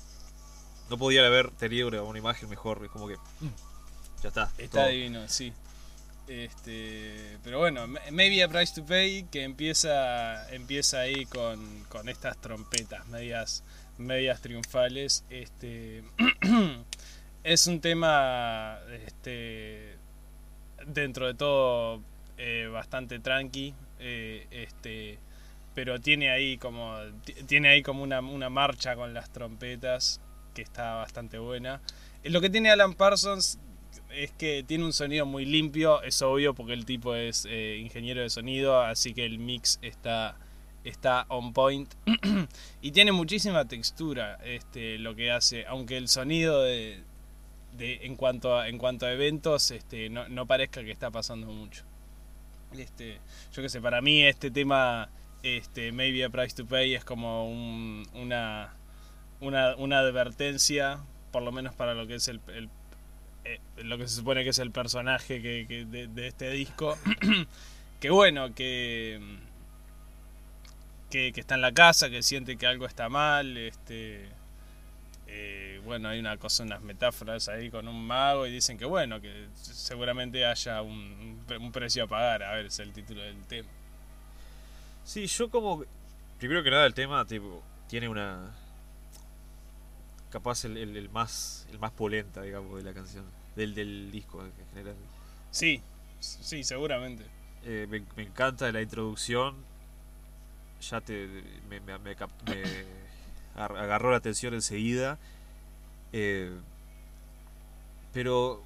[0.91, 3.17] no podía haber tenido una imagen mejor, es como que
[4.23, 4.53] ya está.
[4.59, 5.53] Está divino, sí.
[6.29, 12.41] Este, pero bueno, Maybe a Price to Pay que empieza empieza ahí con, con estas
[12.41, 13.65] trompetas medias
[13.99, 16.05] medias triunfales, este
[17.45, 19.97] es un tema este
[20.87, 22.01] dentro de todo
[22.39, 25.19] eh, bastante tranqui, eh, este,
[25.75, 26.97] pero tiene ahí como
[27.47, 30.21] tiene ahí como una, una, marcha con las trompetas
[30.55, 31.81] que está bastante buena.
[32.25, 33.59] Eh, lo que tiene Alan Parsons
[34.11, 38.21] es que tiene un sonido muy limpio, es obvio porque el tipo es eh, ingeniero
[38.21, 40.37] de sonido, así que el mix está
[40.85, 41.95] está on point
[42.83, 47.05] y tiene muchísima textura este lo que hace aunque el sonido de,
[47.77, 51.47] de en cuanto a, en cuanto a eventos este no, no parezca que está pasando
[51.47, 51.85] mucho
[52.81, 53.21] este,
[53.53, 55.09] yo qué sé, para mí este tema,
[55.43, 58.75] este, Maybe a Price to Pay, es como una,
[59.41, 61.01] una, una, advertencia,
[61.31, 62.41] por lo menos para lo que es el,
[63.45, 66.97] eh, lo que se supone que es el personaje que, de, este disco.
[68.01, 69.21] que bueno, que,
[71.11, 74.29] que, que, está en la casa, que siente que algo está mal, este
[75.35, 79.19] eh, bueno, hay una cosa, unas metáforas ahí con un mago y dicen que bueno,
[79.19, 82.43] que seguramente haya un, precio a pagar.
[82.43, 83.69] A ver, es el título del tema.
[85.05, 85.85] Sí, yo como...
[86.39, 88.55] Primero que nada el tema tipo, tiene una...
[90.29, 93.25] Capaz el, el, más el más polenta, digamos, de la canción.
[93.57, 94.97] Del, del disco en general.
[95.51, 95.81] Sí,
[96.21, 97.25] sí, seguramente.
[97.65, 99.57] Eh, me, me, encanta la introducción.
[100.91, 101.27] Ya te...
[101.71, 102.17] me, me, me
[103.55, 105.19] agarró la atención enseguida.
[106.13, 106.51] Eh,
[108.13, 108.63] pero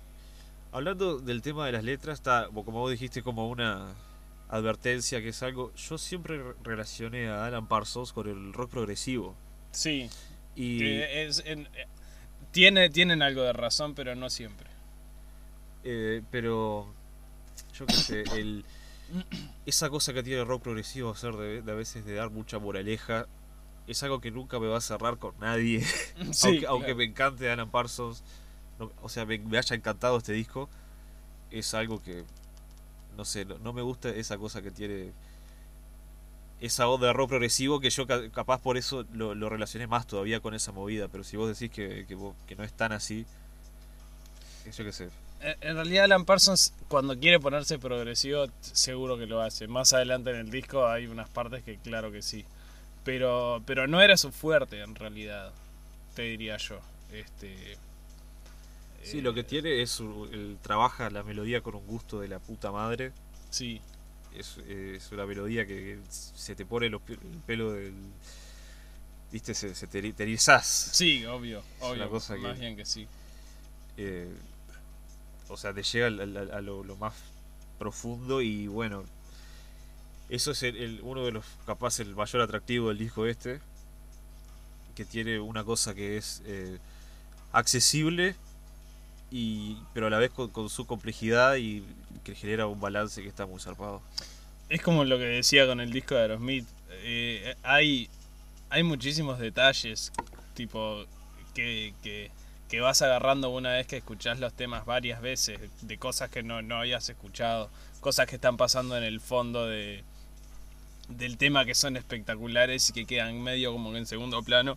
[0.72, 3.94] hablando del tema de las letras, está, como vos dijiste, como una
[4.48, 5.72] advertencia que es algo.
[5.74, 9.34] Yo siempre relacioné a Alan Parsons con el rock progresivo.
[9.72, 10.08] Sí.
[10.54, 11.44] Y es,
[12.50, 14.70] tiene, tienen algo de razón, pero no siempre.
[15.84, 16.92] Eh, pero
[17.74, 18.64] yo qué sé, el,
[19.66, 22.58] esa cosa que tiene el rock progresivo, hacer de, de, a veces de dar mucha
[22.58, 23.26] moraleja,
[23.86, 25.80] es algo que nunca me va a cerrar con nadie.
[26.32, 26.74] Sí, aunque, claro.
[26.74, 28.22] aunque me encante Alan Parsons,
[28.78, 30.68] no- o sea, me, me haya encantado este disco,
[31.50, 32.24] es algo que,
[33.16, 35.12] no sé, no, no me gusta esa cosa que tiene
[36.60, 40.06] esa onda de rock progresivo que yo ca- capaz por eso lo, lo relacioné más
[40.06, 42.92] todavía con esa movida, pero si vos decís que, que, vos- que no es tan
[42.92, 43.26] así,
[44.64, 45.08] eh, yo qué sé.
[45.40, 49.68] En en realidad Alan Parsons cuando quiere ponerse progresivo seguro que lo hace.
[49.68, 52.44] Más adelante en el disco hay unas partes que claro que sí.
[53.06, 55.52] Pero, pero no era su fuerte en realidad,
[56.14, 56.80] te diría yo.
[57.12, 57.78] Este,
[59.02, 62.26] Sí, eh, lo que tiene es, su- el, trabaja la melodía con un gusto de
[62.28, 63.12] la puta madre.
[63.50, 63.80] Sí,
[64.36, 67.94] es, es una melodía que, se te pone los el pelo del.
[69.30, 69.54] ¿Viste?
[69.54, 70.66] Se, se te, te erizás.
[70.92, 72.10] sí, obvio, una obvio.
[72.10, 73.06] cosa que- más bien que sí.
[73.96, 74.28] Eh,
[75.48, 77.14] o sea, te llega a, lo, lo más
[77.78, 79.04] profundo y bueno.
[80.28, 83.60] Eso es el, uno de los, capaz, el mayor atractivo del disco este.
[84.94, 86.78] Que tiene una cosa que es eh,
[87.52, 88.34] accesible,
[89.30, 91.84] y pero a la vez con, con su complejidad y
[92.24, 94.00] que genera un balance que está muy zarpado.
[94.68, 96.66] Es como lo que decía con el disco de Aerosmith.
[97.02, 98.08] eh, hay,
[98.70, 100.12] hay muchísimos detalles,
[100.54, 101.04] tipo,
[101.54, 102.30] que, que,
[102.68, 106.62] que vas agarrando una vez que escuchás los temas varias veces, de cosas que no,
[106.62, 107.70] no habías escuchado,
[108.00, 110.02] cosas que están pasando en el fondo de,
[111.08, 114.76] del tema que son espectaculares y que quedan medio como en segundo plano.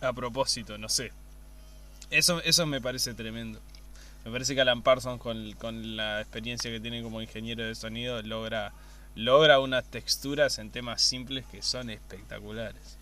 [0.00, 1.12] A propósito, no sé.
[2.10, 3.60] Eso, eso me parece tremendo.
[4.24, 8.20] Me parece que Alan Parsons con, con la experiencia que tiene como ingeniero de sonido
[8.22, 8.72] logra,
[9.14, 12.98] logra unas texturas en temas simples que son espectaculares.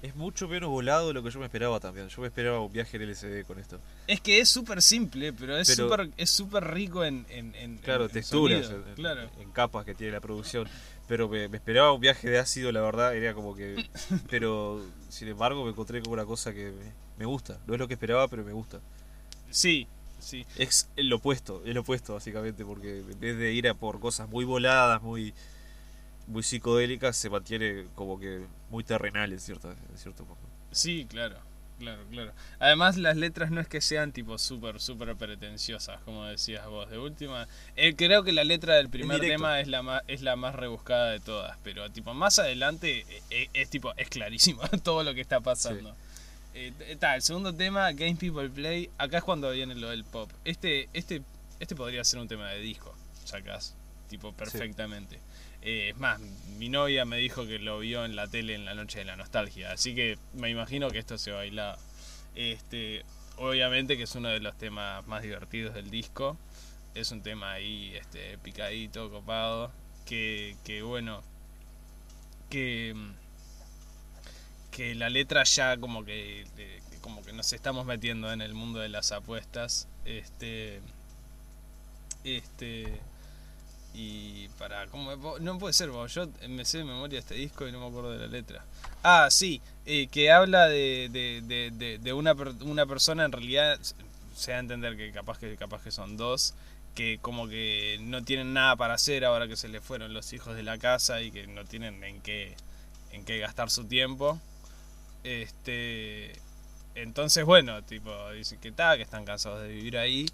[0.00, 2.08] Es mucho menos volado de lo que yo me esperaba también.
[2.08, 3.80] Yo me esperaba un viaje en LSD con esto.
[4.06, 8.04] Es que es súper simple, pero es súper es súper rico en, en, en- Claro,
[8.04, 9.28] en- texturas, claro.
[9.40, 10.68] en capas que tiene la producción.
[11.08, 13.88] Pero me, me esperaba un viaje de ácido, la verdad, era como que...
[14.30, 17.58] Pero, sin embargo, me encontré con una cosa que me, me gusta.
[17.66, 18.80] No es lo que esperaba, pero me gusta.
[19.50, 19.88] Sí,
[20.18, 20.46] sí.
[20.56, 24.28] Es el opuesto, es lo opuesto, básicamente, porque en vez de ir a por cosas
[24.28, 25.34] muy voladas, muy
[26.28, 30.36] muy psicodélicas, se mantiene como que muy terrenal en cierto, en cierto modo.
[30.70, 31.38] Sí, claro,
[31.78, 32.32] claro, claro.
[32.58, 36.88] Además las letras no es que sean tipo súper, súper pretenciosas, como decías vos.
[36.90, 40.36] De última, eh, creo que la letra del primer tema es la más, es la
[40.36, 45.02] más rebuscada de todas, pero tipo más adelante eh, eh, es, tipo es clarísimo todo
[45.02, 45.94] lo que está pasando.
[46.54, 50.30] Eh, está, el segundo tema, Game People Play, acá es cuando viene lo del pop.
[50.44, 51.22] Este, este,
[51.60, 53.76] este podría ser un tema de disco, sacás,
[54.08, 55.20] tipo perfectamente.
[55.68, 56.18] Eh, es más,
[56.56, 59.16] mi novia me dijo que lo vio en la tele en la noche de la
[59.16, 61.76] nostalgia, así que me imagino que esto se bailaba.
[62.34, 63.04] Este,
[63.36, 66.38] obviamente que es uno de los temas más divertidos del disco.
[66.94, 69.70] Es un tema ahí, este, picadito, copado.
[70.06, 71.22] Que, bueno,
[72.48, 72.94] que,
[74.70, 76.46] que la letra ya como que
[77.02, 79.86] como que nos estamos metiendo en el mundo de las apuestas.
[80.06, 80.80] Este,
[82.24, 83.00] este,
[83.94, 87.80] y para, ¿cómo no puede ser, yo me sé de memoria este disco y no
[87.80, 88.64] me acuerdo de la letra.
[89.02, 93.78] Ah, sí, eh, que habla de, de, de, una, una persona, en realidad
[94.34, 96.54] se da a entender que capaz que capaz que son dos,
[96.94, 100.54] que como que no tienen nada para hacer ahora que se les fueron los hijos
[100.54, 102.56] de la casa y que no tienen en qué,
[103.12, 104.40] en qué gastar su tiempo.
[105.24, 106.32] Este,
[106.94, 110.26] entonces bueno, tipo, dicen que está, que están cansados de vivir ahí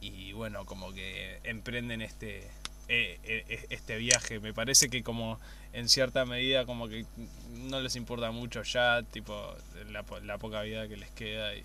[0.00, 2.48] y bueno, como que emprenden este
[2.88, 4.40] eh, eh, este viaje.
[4.40, 5.38] Me parece que como
[5.72, 7.04] en cierta medida como que
[7.52, 9.54] no les importa mucho ya, tipo
[9.90, 11.64] la, la poca vida que les queda y,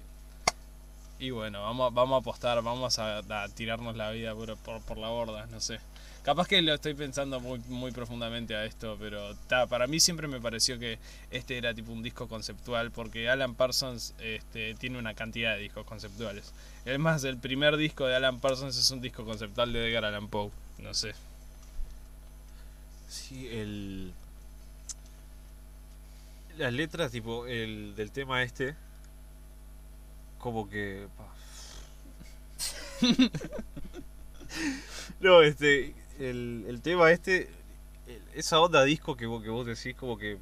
[1.19, 4.97] y bueno, vamos, vamos a apostar, vamos a, a tirarnos la vida por, por, por
[4.97, 5.80] la borda, no sé.
[6.24, 10.28] Capaz que lo estoy pensando muy, muy profundamente a esto, pero ta, para mí siempre
[10.28, 10.99] me pareció que
[11.32, 15.84] este era tipo un disco conceptual, porque Alan Parsons este, tiene una cantidad de discos
[15.84, 16.53] conceptuales.
[16.86, 20.28] Es más, el primer disco de Alan Parsons es un disco conceptual de Edgar Allan
[20.28, 20.51] Poe,
[20.82, 21.13] no sé.
[23.09, 24.13] Sí, el.
[26.57, 28.75] Las letras, tipo, el del tema este.
[30.39, 31.07] Como que.
[35.19, 35.93] no, este.
[36.19, 37.49] El, el tema este.
[38.07, 40.38] el- esa onda disco que vos, que vos decís, como que.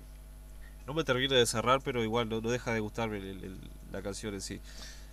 [0.88, 3.60] No me termina de cerrar, pero igual no, no deja de gustarme el- el-
[3.92, 4.60] la canción en sí.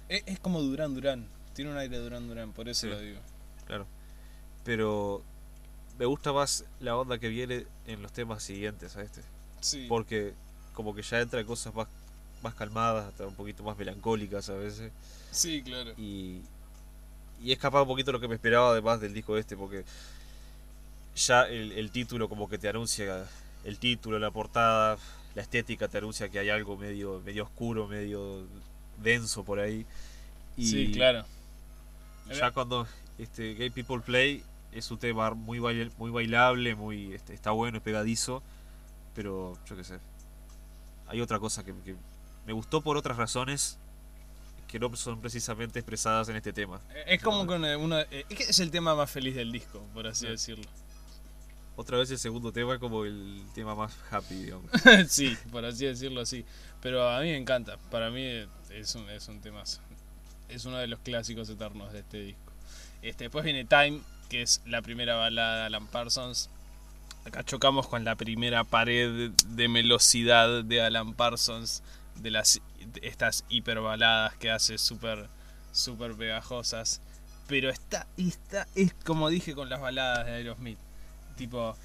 [0.08, 2.88] Es, es como Durán Durán, tiene un aire Durán Durán, por eso Sí.
[2.88, 3.20] lo digo.
[3.66, 3.86] Claro.
[4.66, 5.22] Pero.
[5.98, 9.22] Me gusta más la onda que viene en los temas siguientes a este.
[9.62, 9.86] Sí.
[9.88, 10.34] porque
[10.74, 11.88] como que ya entra en cosas más,
[12.42, 14.92] más calmadas, hasta un poquito más melancólicas a veces.
[15.30, 15.92] Sí, claro.
[15.96, 16.42] Y,
[17.42, 19.84] y es capaz un poquito lo que me esperaba además del disco este, porque
[21.14, 23.26] ya el, el título como que te anuncia
[23.64, 24.98] el título, la portada,
[25.34, 28.46] la estética te anuncia que hay algo medio, medio oscuro, medio
[29.02, 29.86] denso por ahí.
[30.58, 31.24] Y Sí, claro.
[32.30, 32.86] ya cuando
[33.18, 34.42] este, Gay People Play
[34.78, 38.42] es un tema muy, bail- muy bailable, muy este, está bueno, es pegadizo,
[39.14, 39.98] pero yo qué sé.
[41.08, 41.94] Hay otra cosa que, que
[42.46, 43.78] me gustó por otras razones
[44.68, 46.80] que no son precisamente expresadas en este tema.
[47.06, 48.00] Es como con eh, uno.
[48.00, 50.30] eh, Es que es el tema más feliz del disco, por así Sí.
[50.32, 50.64] decirlo.
[51.76, 54.70] Otra vez el segundo tema es como el tema más happy, digamos.
[55.08, 56.44] sí, por así decirlo así.
[56.80, 57.76] Pero a mí me encanta.
[57.90, 58.24] Para mí
[58.70, 59.80] es un, es un temazo.
[60.48, 62.40] Es uno de los clásicos eternos de este disco.
[63.02, 66.50] Este, después viene Time, que es la primera balada de Alan Parsons.
[67.24, 71.82] Acá chocamos con la primera pared de velocidad de Alan Parsons.
[72.16, 72.60] De las
[72.94, 75.28] de estas hiperbaladas que hace súper
[75.72, 77.00] súper pegajosas.
[77.46, 80.78] Pero está, está, es como dije con las baladas de Aerosmith.
[81.36, 81.76] Tipo,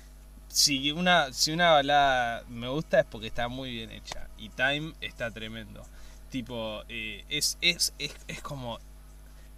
[0.47, 4.27] si una, si una balada me gusta es porque está muy bien hecha.
[4.37, 5.83] Y Time está tremendo.
[6.29, 8.79] Tipo, eh, es, es, es, es como.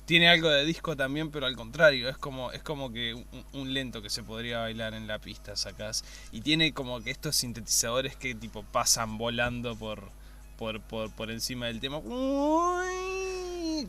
[0.06, 2.10] Tiene algo de disco también, pero al contrario.
[2.10, 5.56] Es como, es como que un, un lento que se podría bailar en la pista,
[5.56, 6.04] sacás.
[6.32, 10.10] Y tiene como que estos sintetizadores que tipo pasan volando por,
[10.58, 12.02] por, por, por encima del tema.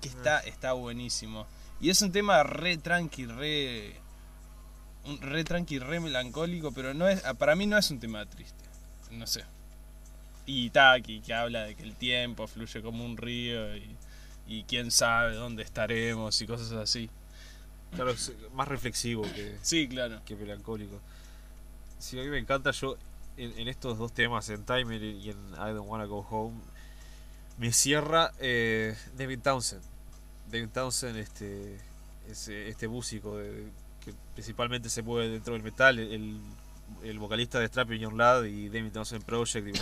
[0.00, 1.46] Que está, está buenísimo.
[1.80, 3.94] Y es un tema re tranqui, re
[5.04, 8.64] un re tranqui, re melancólico, pero no es, para mí no es un tema triste,
[9.10, 9.44] no sé.
[10.46, 13.96] Y Taki, que habla de que el tiempo fluye como un río y,
[14.46, 17.08] y quién sabe dónde estaremos y cosas así.
[17.94, 20.20] Claro, es más reflexivo que, Sí, claro.
[20.24, 21.00] que melancólico.
[21.98, 22.96] Sí, a mí me encanta yo
[23.36, 26.60] en, en estos dos temas, en Timer y en I Don't Wanna Go Home,
[27.58, 29.82] me cierra eh, David Townsend.
[30.50, 31.78] David Townsend, este,
[32.28, 33.68] es, este músico de-
[34.04, 36.38] que principalmente se mueve dentro del metal, el,
[37.02, 39.78] el vocalista de Strapping Young Lad y David Townsend Project.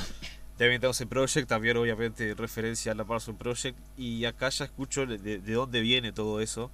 [0.63, 5.07] Digo, David Townsend Project, también obviamente referencia a la Parson Project, y acá ya escucho
[5.07, 6.71] de, de dónde viene todo eso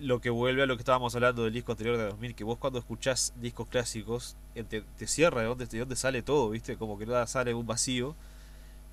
[0.00, 2.58] lo que vuelve a lo que estábamos hablando del disco anterior de 2000, que vos
[2.58, 6.76] cuando escuchás discos clásicos eh, te, te cierra de dónde, de dónde sale todo, ¿viste?
[6.76, 8.16] Como que nada sale un vacío.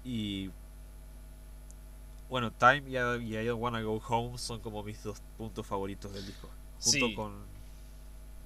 [0.03, 0.51] Y
[2.29, 5.65] bueno, Time y I, y I Don't Wanna Go Home son como mis dos puntos
[5.65, 6.49] favoritos del disco.
[6.79, 7.15] Junto Sí.
[7.15, 7.33] con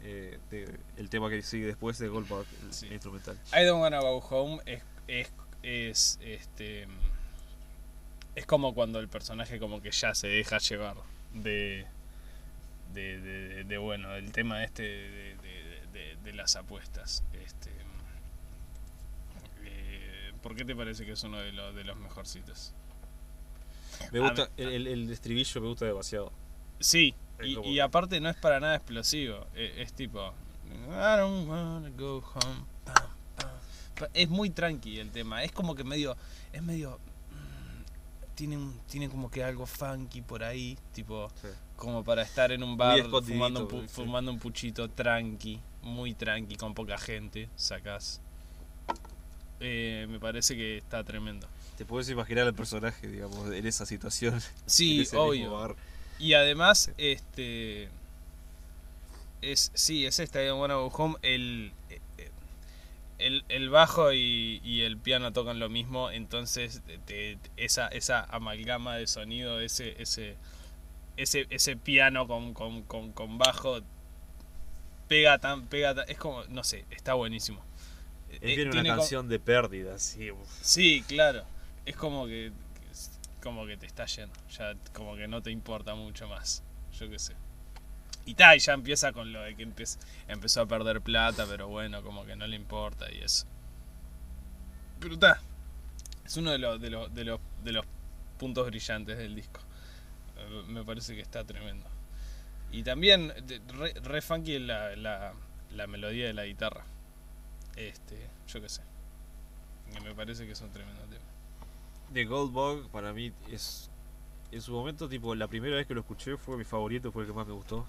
[0.07, 2.85] eh, de- el tema que sigue después de Goldberg, el, Sí.
[2.87, 3.39] el instrumental.
[3.53, 5.31] I Don't Wanna Go Home es, es,
[5.63, 6.87] es, este
[8.35, 10.95] es como cuando el personaje como que ya se deja llevar
[11.33, 11.85] de
[12.93, 15.35] de, de, bueno del tema este de,
[16.33, 17.71] las apuestas este
[19.63, 22.73] eh, ¿por qué te parece que es uno de los de los mejorcitos?
[24.11, 26.31] Me gusta, el, el- el estribillo me gusta demasiado.
[26.79, 29.45] Sí, y, aparte no es para nada explosivo.
[29.55, 30.33] e- Es, tipo.
[30.87, 32.65] I don't wanna go home.
[32.85, 32.95] pam,
[33.35, 33.49] pam,
[33.95, 34.09] pam.
[34.13, 35.43] Es muy tranqui el tema.
[35.43, 36.15] Es como que medio.
[36.53, 36.99] Es medio.
[37.31, 40.77] mm, Tiene, un- tiene como que algo funky por ahí.
[40.93, 41.29] Tipo.
[41.41, 41.47] Sí.
[41.75, 43.87] Como para estar en un bar fumando un, pu- sí.
[43.89, 45.59] fumando un puchito tranqui.
[45.83, 47.49] Muy tranqui, con poca gente.
[47.55, 48.21] Sacás.
[49.59, 51.47] Eh, me parece que está tremendo.
[51.77, 54.33] Te puedes imaginar al personaje, digamos, en esa situación.
[54.35, 55.51] en Sí, mismo obvio.
[55.51, 55.75] bar.
[56.19, 57.89] Y además, este.
[59.41, 61.15] Es, sí, es esta, I Don't Wanna Go Home.
[61.21, 61.99] El, eh,
[63.19, 68.95] el, el bajo y, y el piano tocan lo mismo, entonces te- esa, esa amalgama
[68.97, 70.35] de sonido, ese, ese,
[71.15, 73.81] ese, ese piano con, con, con, con bajo,
[75.07, 77.63] pega tan, pega tan- es como, no sé, está buenísimo.
[78.31, 80.31] Es Eh, bien una tiene co- canción de pérdida, sí.
[80.31, 80.49] uf.
[80.61, 81.43] Sí, claro.
[81.85, 82.51] Es como que
[83.45, 86.63] como que te está yendo, ya como que no te importa mucho más.
[86.99, 87.35] Yo qué sé.
[88.25, 92.01] Y tal, ya empieza con lo de que empe- empezó a perder plata, pero bueno,
[92.01, 93.45] como que no le importa y eso.
[94.99, 95.39] Pero está.
[96.25, 97.85] Es uno de los, de los, de los, de los
[98.39, 99.59] puntos brillantes del disco.
[100.37, 101.85] Eh, Me parece que está tremendo.
[102.71, 103.31] Y también
[104.03, 105.33] re, funky la, la,
[105.71, 106.83] la melodía de la guitarra.
[107.75, 108.81] Este, yo qué sé.
[110.03, 111.04] Me parece que es un tremendo tema.
[112.11, 113.89] De Goldbug para mí es
[114.51, 117.27] en su momento tipo la primera vez que lo escuché fue mi favorito fue el
[117.29, 117.85] que más me gustó.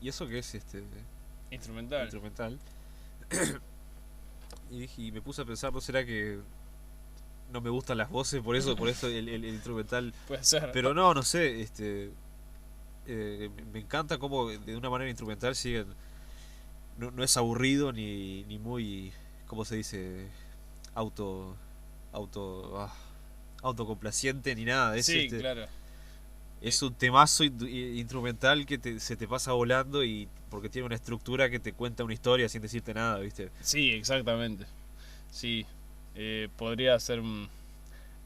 [0.00, 0.82] Y eso que es este
[1.50, 2.02] Instrumental.
[2.02, 2.58] instrumental.
[4.70, 6.38] Y dije y me puse a pensar no será que
[7.52, 10.14] no me gustan las voces por eso por eso el, el- el instrumental.
[10.28, 10.70] Puede ser.
[10.72, 12.10] pero no no sé este
[13.06, 15.86] eh, me encanta cómo de una manera instrumental siguen
[16.98, 19.12] no, no es aburrido ni, ni muy
[19.46, 20.26] cómo se dice
[20.94, 21.54] auto
[22.12, 22.94] auto ah,
[23.62, 25.66] autocomplaciente ni nada es, sí, este, claro.
[26.60, 31.48] es un temazo instrumental que te- se te pasa volando y porque tiene una estructura
[31.48, 34.66] que te cuenta una historia sin decirte nada viste Sí, exactamente.
[35.30, 35.64] Sí.
[36.14, 37.22] Eh, podría ser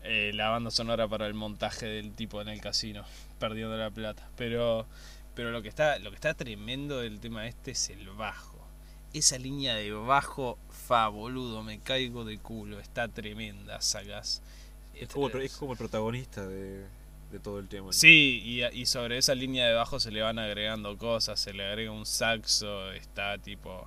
[0.02, 3.04] eh, la banda sonora para el montaje del tipo en el casino,
[3.38, 4.28] perdiendo la plata.
[4.36, 4.86] Pero,
[5.36, 8.55] pero lo que está, lo que está tremendo del tema este es el bajo.
[9.16, 14.42] Esa línea de bajo, fa, boludo, me caigo de culo, está tremenda, sacas.
[14.94, 16.84] Es como, el- es como el protagonista de,
[17.32, 17.92] de todo el tema.
[17.94, 21.64] Sí, y, y sobre esa línea de bajo se le van agregando cosas, se le
[21.66, 23.86] agrega un saxo, está tipo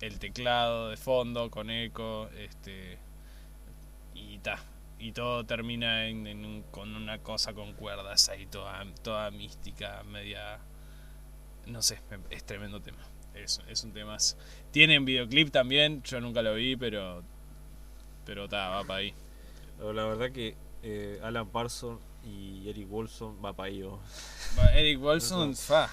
[0.00, 2.98] el teclado de fondo con eco, este
[4.14, 4.62] y ta,
[4.98, 10.02] y todo termina en, en un- con una cosa con cuerdas ahí toda toda mística,
[10.04, 10.58] media
[11.66, 11.98] no sé,
[12.30, 12.98] es tremendo tema.
[13.34, 14.16] Es, es un tema.
[14.76, 17.22] Tienen videoclip también, yo nunca lo vi, pero
[18.26, 19.14] pero ta, va para ahí.
[19.78, 23.80] Pero La verdad que eh, Alan Parsons y Eric Wolfson va para ahí.
[23.80, 23.98] vos.
[24.58, 25.88] Va, Eric Wilson, fa,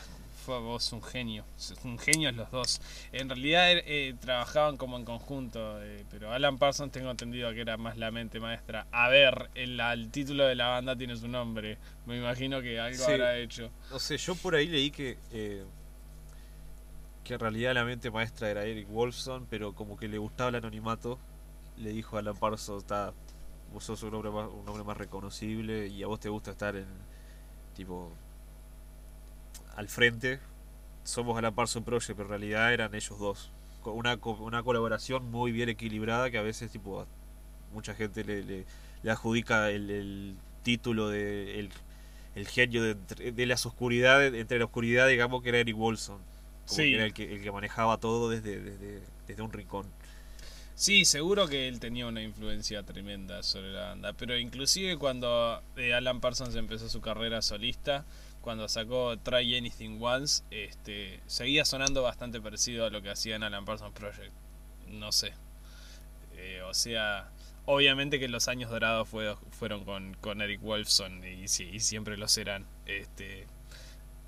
[0.45, 1.45] fa, vos un genio,
[1.85, 2.81] un genio los dos.
[3.13, 7.61] En realidad eh, eh, trabajaban como en conjunto, eh, pero Alan Parsons tengo entendido que
[7.61, 8.85] era más la mente maestra.
[8.91, 13.11] A ver, el, título de la banda tiene su nombre, me imagino que algo Sí.
[13.13, 13.71] habrá hecho.
[13.89, 15.17] No sé, yo por ahí leí que
[17.23, 20.55] que en realidad la mente maestra era Eric Wolfson, pero como que le gustaba el
[20.55, 21.19] anonimato,
[21.77, 23.13] le dijo a Alan Parsons, "Ta,
[23.73, 26.75] vos sos un hombre, más, un hombre más reconocible y a vos te gusta estar
[26.75, 26.87] en
[27.75, 28.11] tipo
[29.75, 30.39] al frente.
[31.03, 33.51] Somos Alan Parsons Project, pero en realidad eran ellos dos.
[33.85, 37.05] Una, una colaboración muy bien equilibrada que a veces tipo
[37.73, 38.65] mucha gente le, le-
[39.11, 41.69] adjudica el, título de el,
[42.35, 42.95] el genio de,
[43.33, 46.19] de las oscuridades, entre la oscuridad digamos que era Eric Wolfson.
[46.65, 46.93] Sí.
[46.93, 49.85] era el que, el que manejaba todo desde, desde, desde un rincón.
[50.75, 55.93] Sí, seguro que él tenía una influencia tremenda sobre la banda, pero inclusive cuando eh,
[55.93, 58.05] Alan Parsons empezó su carrera solista,
[58.41, 63.43] cuando sacó Try Anything Once, este, seguía sonando bastante parecido a lo que hacía en
[63.43, 64.33] Alan Parsons Project.
[64.89, 65.33] No sé.
[66.35, 67.29] Eh, o sea,
[67.65, 72.17] obviamente que los años dorados fue- fueron con, con Eric Wolfson y, sí, y siempre
[72.17, 72.65] lo serán.
[72.87, 73.45] Este,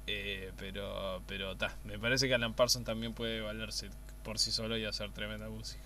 [0.07, 3.89] eh, pero, pero ta, me parece que Alan Parsons también puede valerse
[4.23, 5.83] por sí solo y hacer tremenda música.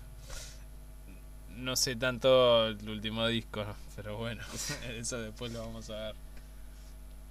[1.48, 3.64] No sé tanto el último disco,
[3.96, 4.42] pero bueno,
[4.96, 6.14] eso después lo vamos a ver.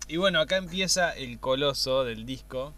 [0.07, 2.73] Y bueno, acá empieza el coloso del disco,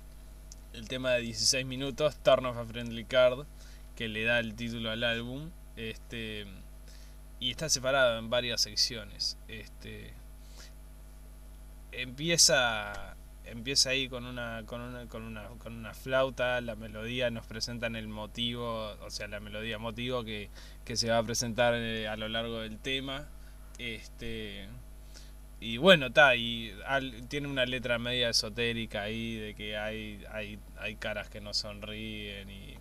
[0.73, 3.45] el tema de 16 minutos, Turn of a Friendly Card,
[3.95, 5.49] que le da el título al álbum.
[5.77, 6.45] Este
[7.39, 9.37] y está separado en varias secciones.
[9.47, 10.13] Este
[11.91, 13.15] empieza
[13.51, 17.95] empieza ahí con una con una con una con una flauta, la melodía nos presentan
[17.95, 20.49] el motivo, o sea, la melodía motivo que,
[20.85, 23.27] que se va a presentar eh, a lo largo del tema.
[23.77, 24.67] Este
[25.59, 26.73] y bueno, está, y
[27.29, 32.49] tiene una letra media esotérica ahí de que hay hay hay caras que no sonríen
[32.49, 32.77] y-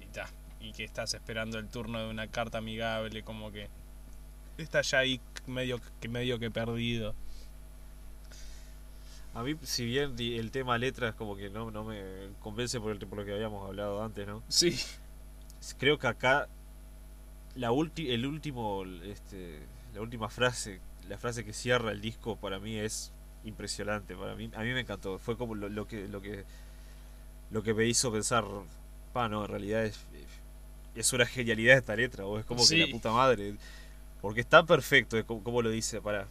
[0.00, 0.28] y ta,
[0.60, 3.68] y que estás esperando el turno de una carta amigable como que
[4.56, 7.14] está ya ahí medio que medio que perdido.
[9.38, 12.00] A mí, si bien el tema letras como que no, no me
[12.40, 14.42] convence por, el, por lo que habíamos hablado antes, ¿no?
[14.48, 14.76] Sí.
[15.78, 16.48] Creo que acá
[17.54, 19.60] la ulti, el último, este,
[19.94, 23.12] la última frase, la frase que cierra el disco para mí es
[23.44, 24.16] impresionante.
[24.16, 25.20] Para mí, a mí me encantó.
[25.20, 26.44] Fue como lo, lo que, lo que,
[27.52, 28.44] lo que me hizo pensar,
[29.12, 30.00] pa, no, en realidad es,
[30.96, 32.74] es una genialidad esta letra, o es como Sí.
[32.74, 33.54] que la puta madre.
[34.20, 36.26] Porque es tan perfecto, es como, como lo dice, para.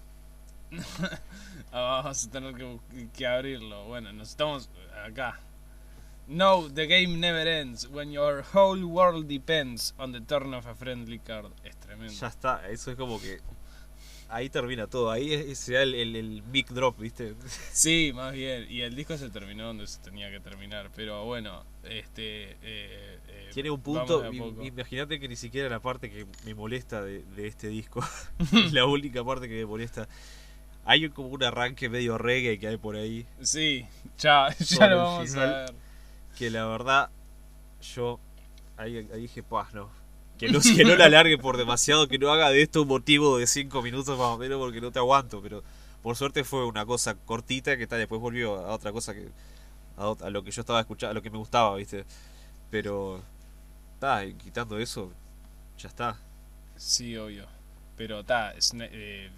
[1.71, 2.77] Ah, vamos a tener que,
[3.15, 3.85] que abrirlo.
[3.85, 4.69] Bueno, nos estamos
[5.05, 5.39] acá.
[6.27, 10.73] No, the game never ends when your whole world depends on the turn of a
[10.75, 11.51] friendly card.
[11.63, 12.13] Es tremendo.
[12.13, 13.39] Ya está, eso es como que
[14.29, 17.35] ahí termina todo, ahí será el, el, el mic drop, ¿viste?
[17.71, 18.65] Sí, más bien.
[18.69, 20.89] Y el disco se terminó donde se tenía que terminar.
[20.95, 22.51] Pero bueno, este.
[22.61, 27.23] eh, eh, Tiene un punto, imagínate que ni siquiera la parte que me molesta de,
[27.23, 28.03] de este disco,
[28.53, 30.07] es la única parte que me molesta.
[30.87, 33.85] Hay como un arranque medio reggae que hay por ahí, Sí,
[34.17, 35.53] ya, ya lo vamos final.
[35.53, 35.73] a ver.
[36.37, 37.09] que la verdad
[37.93, 38.19] yo
[38.77, 39.89] ahí, ahí dije, pues no.
[40.37, 43.37] Que no, que no la alargue por demasiado, que no haga de esto un motivo
[43.37, 45.63] de 5 minutos más o menos porque no te aguanto, pero
[46.03, 49.27] por suerte fue una cosa cortita que tal, después volvió a otra cosa que
[49.97, 52.05] a, a lo que yo estaba escuchando, a lo que me gustaba, ¿viste?
[52.69, 53.21] Pero
[53.95, 55.11] está, quitando eso,
[55.77, 56.17] ya está.
[56.75, 57.45] Sí, obvio.
[57.95, 59.31] Pero está, eh,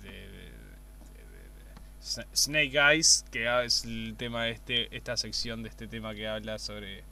[2.02, 6.60] Snake Eyes, que es el tema de este, esta sección de este tema que habla
[6.60, 7.04] sobre.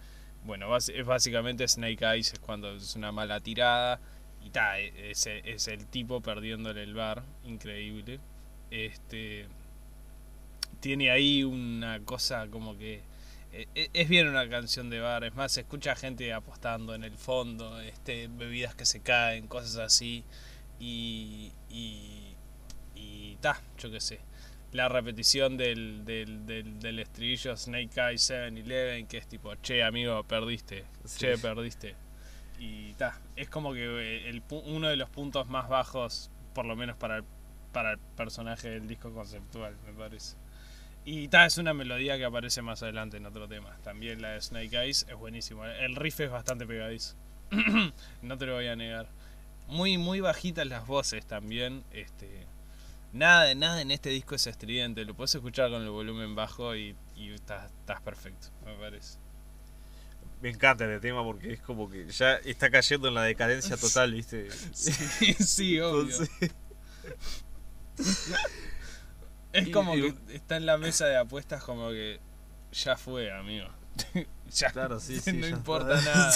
[0.46, 4.00] Bueno, es básicamente Snake Eyes es cuando es una mala tirada.
[4.44, 8.20] Y está, es, es el tipo perdiéndole el bar, increíble.
[8.72, 9.48] Este.
[10.80, 13.02] Tiene ahí una cosa como que.
[13.52, 17.04] e- e- es bien una canción de bar, es más, se escucha gente apostando en
[17.04, 20.24] el fondo, este, bebidas que se caen, cosas así,
[20.80, 22.36] y, y,
[22.96, 24.20] y ta, yo qué sé.
[24.74, 30.24] La repetición del, del, del, del estribillo Snake Eye 7-Eleven, que es tipo, che amigo,
[30.24, 31.20] perdiste, Sí.
[31.20, 31.96] che, perdiste.
[32.60, 36.76] Y ta, es como que eh, el, uno de los puntos más bajos, por lo
[36.76, 37.24] menos para el,
[37.72, 40.36] para el personaje del disco conceptual, me parece.
[41.06, 43.78] Y ta, es una melodía que aparece más adelante en otro tema.
[43.84, 45.64] También la de Snake Eyes es buenísimo.
[45.66, 47.16] El riff es bastante pegadizo.
[48.22, 49.08] no te lo voy a negar.
[49.68, 51.84] Muy, muy bajitas las voces también.
[51.92, 52.47] Este,
[53.18, 55.04] nada, nada en este disco es estridente.
[55.06, 59.18] Lo puedes escuchar con el volumen bajo y, y estás, estás perfecto, me parece.
[60.42, 64.14] Me encanta este tema porque es como que ya está cayendo en la decadencia total,
[64.14, 64.50] ¿viste?
[64.74, 66.02] Sí, sí, obvio.
[66.02, 66.52] Entonces,
[69.54, 72.20] Es como que está en la mesa de apuestas como que
[72.72, 73.68] ya fue, amigo.
[74.52, 76.16] ya Claro, sí, sí, no ya importa está.
[76.16, 76.34] nada.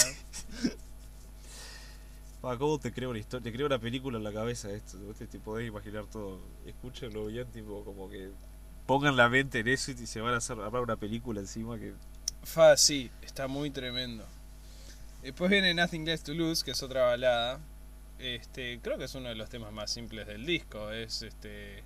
[2.42, 3.44] Pa, ¿Cómo te creo una historia?
[3.44, 4.98] Te creo una película en la cabeza esto.
[5.16, 6.40] Te, te podés imaginar todo.
[6.66, 8.32] Escúchenlo bien, tipo, como que
[8.84, 11.94] pongan la mente en eso y se van a hacer una película encima que.
[12.42, 14.26] Fa, sí, está muy tremendo.
[15.22, 17.60] Después viene Nothing Left to Lose, que es otra balada.
[18.18, 20.90] Este, creo que es uno de los temas más simples del disco.
[20.90, 21.84] Es este.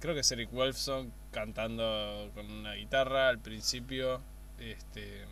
[0.00, 4.20] Creo que es Eric Wolfson cantando con una guitarra al principio.
[4.58, 5.24] Este.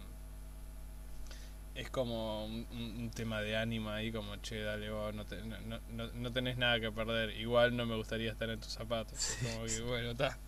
[1.81, 5.57] Es como un, un- tema de ánima ahí, como che, dale vos, no, te- no,
[5.97, 7.31] no- no- tenés nada que perder.
[7.39, 9.19] Igual no me gustaría estar en tus zapatos.
[9.19, 10.39] Es como que, bueno, está.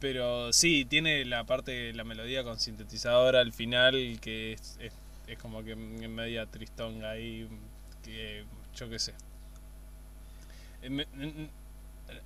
[0.00, 4.92] Pero sí, tiene la parte, la melodía con sintetizador al final, que es, es,
[5.28, 7.48] es como que en media tristonga ahí,
[8.04, 8.44] que
[8.74, 9.14] yo qué sé.
[10.90, 11.06] Me-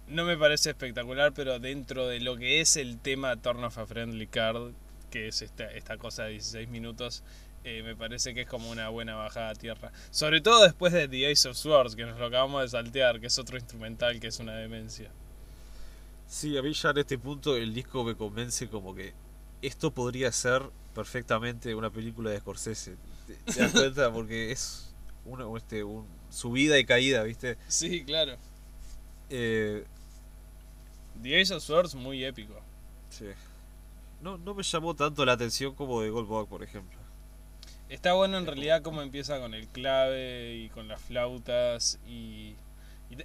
[0.09, 3.87] No me parece espectacular, pero dentro de lo que es el tema Turn of a
[3.87, 4.73] Friendly Card,
[5.11, 7.23] que es esta, esta cosa de 16 minutos,
[7.67, 9.91] eh, me parece que es como una buena bajada a tierra.
[10.13, 13.27] Sobre todo después de The Ace of Swords, que nos lo acabamos de saltear, que
[13.27, 15.11] es otro instrumental que es una demencia.
[16.29, 19.15] Sí, a mí ya en este punto el disco me convence como que
[19.63, 20.63] esto podría ser
[20.95, 22.97] perfectamente una película de Scorsese.
[23.27, 24.13] ¿Te, te das cuenta?
[24.13, 24.95] Porque es
[25.25, 27.59] una, este, un, subida y caída, ¿viste?
[27.67, 28.37] Sí, claro.
[29.29, 29.85] Eh,
[31.21, 32.55] The Ace of Swords muy épico.
[33.11, 33.27] sí.
[34.23, 36.96] No, no me llamó tanto la atención como de Goldberg, por ejemplo.
[37.89, 42.57] Está bueno en realidad cómo empieza con el clave y con las flautas y,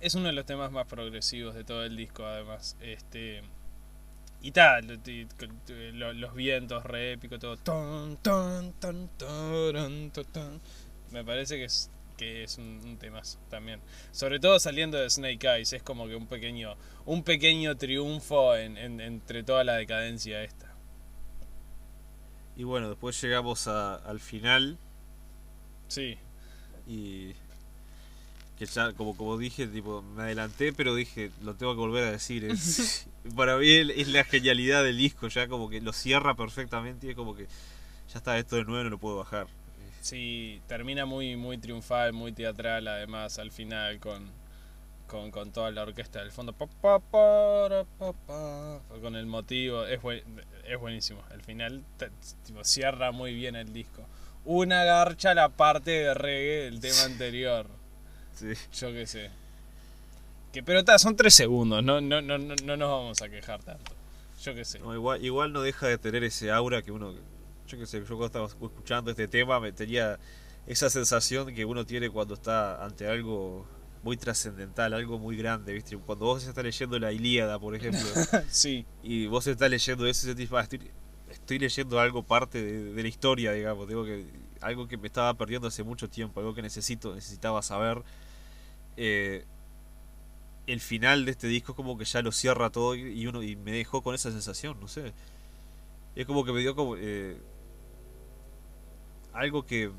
[0.01, 2.77] es uno de los temas más progresivos de todo el disco además.
[2.79, 3.41] Este
[4.43, 4.99] y tal,
[5.67, 7.57] los vientos re épico todo.
[7.57, 10.61] Ton, ton, ton, ton.
[11.11, 13.81] Me parece que es que es un, temazo también.
[14.11, 18.77] Sobre todo saliendo de Snake Eyes, es como que un pequeño un pequeño triunfo en-
[18.77, 20.70] entre toda la decadencia esta.
[22.61, 24.77] Y bueno, después llegamos a- al final.
[25.87, 26.15] Sí.
[26.87, 27.33] y
[28.59, 32.11] que ya como como dije tipo me adelanté pero dije lo tengo que volver a
[32.11, 36.35] decir es, para mí es es la genialidad del disco ya como que lo cierra
[36.35, 37.47] perfectamente y es como que
[38.13, 39.47] ya está esto de nuevo no lo puedo bajar.
[40.01, 44.29] Sí, termina muy, muy triunfal, muy teatral además al final con,
[45.11, 46.53] con, con toda la orquesta del fondo.
[46.53, 50.23] Pa, pa, pa, pa, con el motivo, es, buen-
[50.65, 51.21] es buenísimo.
[51.33, 51.83] El final
[52.45, 54.03] tipo, cierra muy bien el disco.
[54.45, 57.67] Una garcha la parte de reggae del tema anterior.
[58.33, 58.53] Sí.
[58.73, 59.29] Yo qué sé.
[60.53, 63.61] Que, pero ta, son tres segundos, no, no, no, no, no nos vamos a quejar
[63.63, 63.91] tanto.
[64.41, 64.79] Yo qué sé.
[64.79, 67.13] No, igual, igual no deja de tener ese aura que uno
[67.67, 70.17] yo qué sé yo cuando estaba escuchando este tema me tenía
[70.67, 73.65] esa sensación que uno tiene cuando está ante algo
[74.03, 78.01] muy trascendental algo muy grande viste cuando vos estás leyendo la Ilíada por ejemplo
[78.49, 80.91] Sí, y vos estás leyendo eso y sentís, "Ah, estoy,
[81.29, 84.25] estoy leyendo algo parte de, de la historia, digamos, digo que
[84.61, 88.03] algo que me estaba perdiendo hace mucho tiempo, algo que necesito, necesitaba saber.
[88.97, 89.45] Eh,
[90.67, 93.55] el final de este disco como que ya lo cierra todo y y uno y
[93.55, 95.13] me dejó con esa sensación, no sé.
[96.15, 97.37] Es como que me dio como eh,
[99.33, 99.91] algo que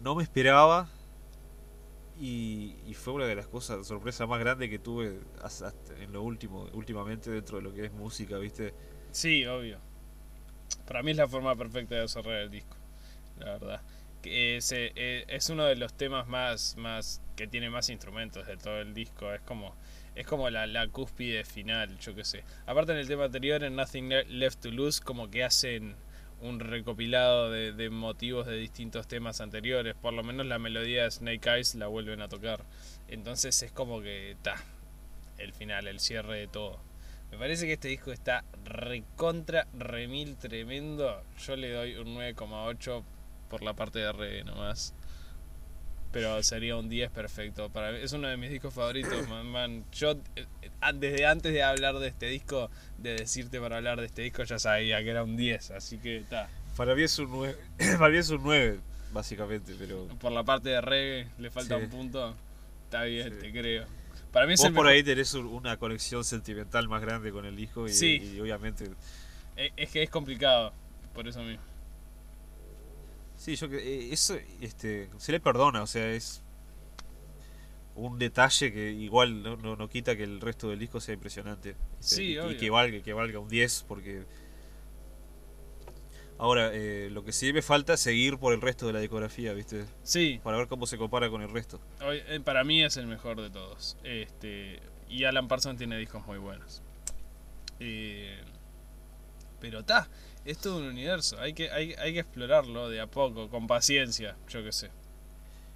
[0.00, 0.88] no me esperaba
[2.20, 6.22] y, y fue una de las cosas, sorpresa más grande que tuve hasta en lo
[6.22, 8.74] último, últimamente dentro de lo que es música, ¿viste?
[9.12, 9.78] Sí, obvio.
[10.86, 12.76] Para mí es la forma perfecta de cerrar el disco,
[13.38, 13.82] la verdad.
[14.22, 18.56] Es, eh, eh, es uno de los temas más, más que tiene más instrumentos de
[18.56, 19.32] todo el disco.
[19.32, 19.74] Es como,
[20.14, 22.44] es como la, la cúspide final, yo qué sé.
[22.66, 25.96] Aparte en el tema anterior, en Nothing Le- Left to Lose, como que hacen
[26.42, 29.94] un recopilado de, motivos de distintos temas anteriores.
[29.94, 32.64] Por lo menos la melodía de Snake Eyes la vuelven a tocar.
[33.08, 34.56] Entonces es como que, ta,
[35.38, 36.80] el final, el cierre de todo.
[37.30, 41.22] Me parece que este disco está recontra, remil tremendo.
[41.46, 43.04] Yo le doy un 9,8
[43.48, 44.94] por la parte de reggae nomás.
[46.12, 47.68] Pero sería un 10 perfecto.
[47.70, 49.46] Para mí, es uno de mis discos favoritos, man.
[49.46, 49.84] man.
[49.92, 50.46] Yo, eh,
[50.94, 54.58] desde antes de hablar de este disco, de decirte para hablar de este disco, ya
[54.58, 55.70] sabía que era un 10.
[55.70, 56.48] Así que está.
[56.76, 57.56] Para mí es un 9,
[57.98, 58.80] para mí es un 9
[59.12, 60.06] básicamente, pero...
[60.20, 61.84] Por la parte de reggae le falta Sí.
[61.84, 62.34] un punto.
[62.84, 63.38] Está bien, Sí.
[63.40, 63.86] te creo.
[64.32, 67.44] Para mí es Vos por mejor- ahí tenés un- una conexión sentimental más grande con
[67.44, 68.32] el disco y, Sí.
[68.36, 68.88] y obviamente...
[69.56, 70.72] eh, Es que es complicado,
[71.14, 71.62] por eso mismo.
[73.40, 76.42] Sí, yo que eh, eso este, se le perdona, o sea, es
[77.94, 81.74] un detalle que igual no, no, no quita que el resto del disco sea impresionante.
[81.98, 82.16] ¿viste?
[82.16, 84.24] Sí, y, y que valga, que valga un 10 porque...
[86.36, 89.54] Ahora, eh, lo que sí me falta es seguir por el resto de la discografía,
[89.54, 89.86] ¿viste?
[90.02, 91.80] Sí, Para ver cómo se compara con el resto.
[92.02, 93.96] eh, para mí es el mejor de todos.
[94.04, 96.82] Este, y Alan Parsons tiene discos muy buenos.
[97.78, 98.38] Eh,
[99.60, 100.08] pero está,
[100.44, 101.38] es todo un universo.
[101.40, 104.90] Hay que, hay, hay que explorarlo de a poco, con paciencia, yo qué sé.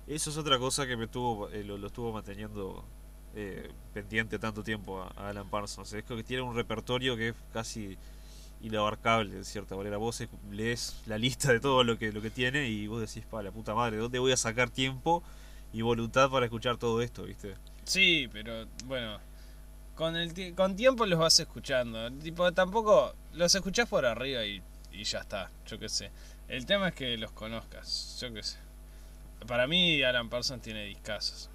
[0.06, 2.84] Eso es otra cosa que me tuvo, eh, lo, lo estuvo manteniendo
[3.34, 5.92] eh, pendiente tanto tiempo a, a Alan Parsons.
[5.92, 7.96] Es que tiene un repertorio que es casi
[8.62, 9.96] inabarcable, de cierta manera.
[9.96, 13.24] Vos es- lees la lista de todo lo que, lo que tiene y vos decís,
[13.30, 15.22] pa, la puta madre, ¿de dónde voy a sacar tiempo
[15.72, 17.54] y voluntad para escuchar todo esto, viste?
[17.84, 19.18] Sí, pero bueno,
[19.94, 22.10] con el con tiempo los vas escuchando.
[22.12, 26.10] Tipo, tampoco los escuchás por arriba y, y ya está, yo qué sé.
[26.48, 28.58] El tema es que los conozcas, yo qué sé.
[29.46, 31.50] Para mí Alan Parsons tiene discazos.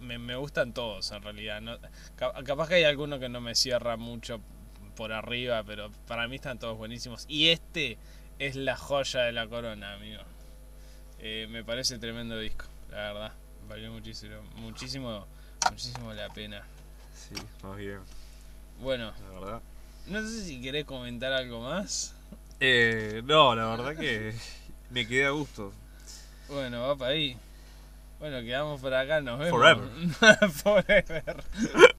[0.00, 1.60] Me, gustan todos en realidad.
[1.60, 1.76] No,
[2.16, 4.40] ca- capaz que hay alguno que no me cierra mucho
[4.96, 7.24] por arriba, pero para mí están todos buenísimos.
[7.28, 7.98] Y este
[8.38, 10.22] es la joya de la corona, amigo.
[11.18, 13.32] Eh, me parece tremendo disco, la verdad.
[13.68, 15.26] Valió muchísimo, muchísimo,
[15.70, 16.62] muchísimo la pena.
[17.14, 18.00] Sí, más bien,
[18.80, 19.60] Bueno, la verdad.
[20.06, 22.14] no sé si querés comentar algo más.
[22.60, 24.34] Eh, no, la verdad que
[24.90, 25.72] me quedé a gusto.
[26.48, 27.36] Bueno, va para ahí.
[28.20, 29.50] Bueno, quedamos por acá, nos vemos.
[29.58, 30.50] Forever.
[30.50, 31.44] Forever.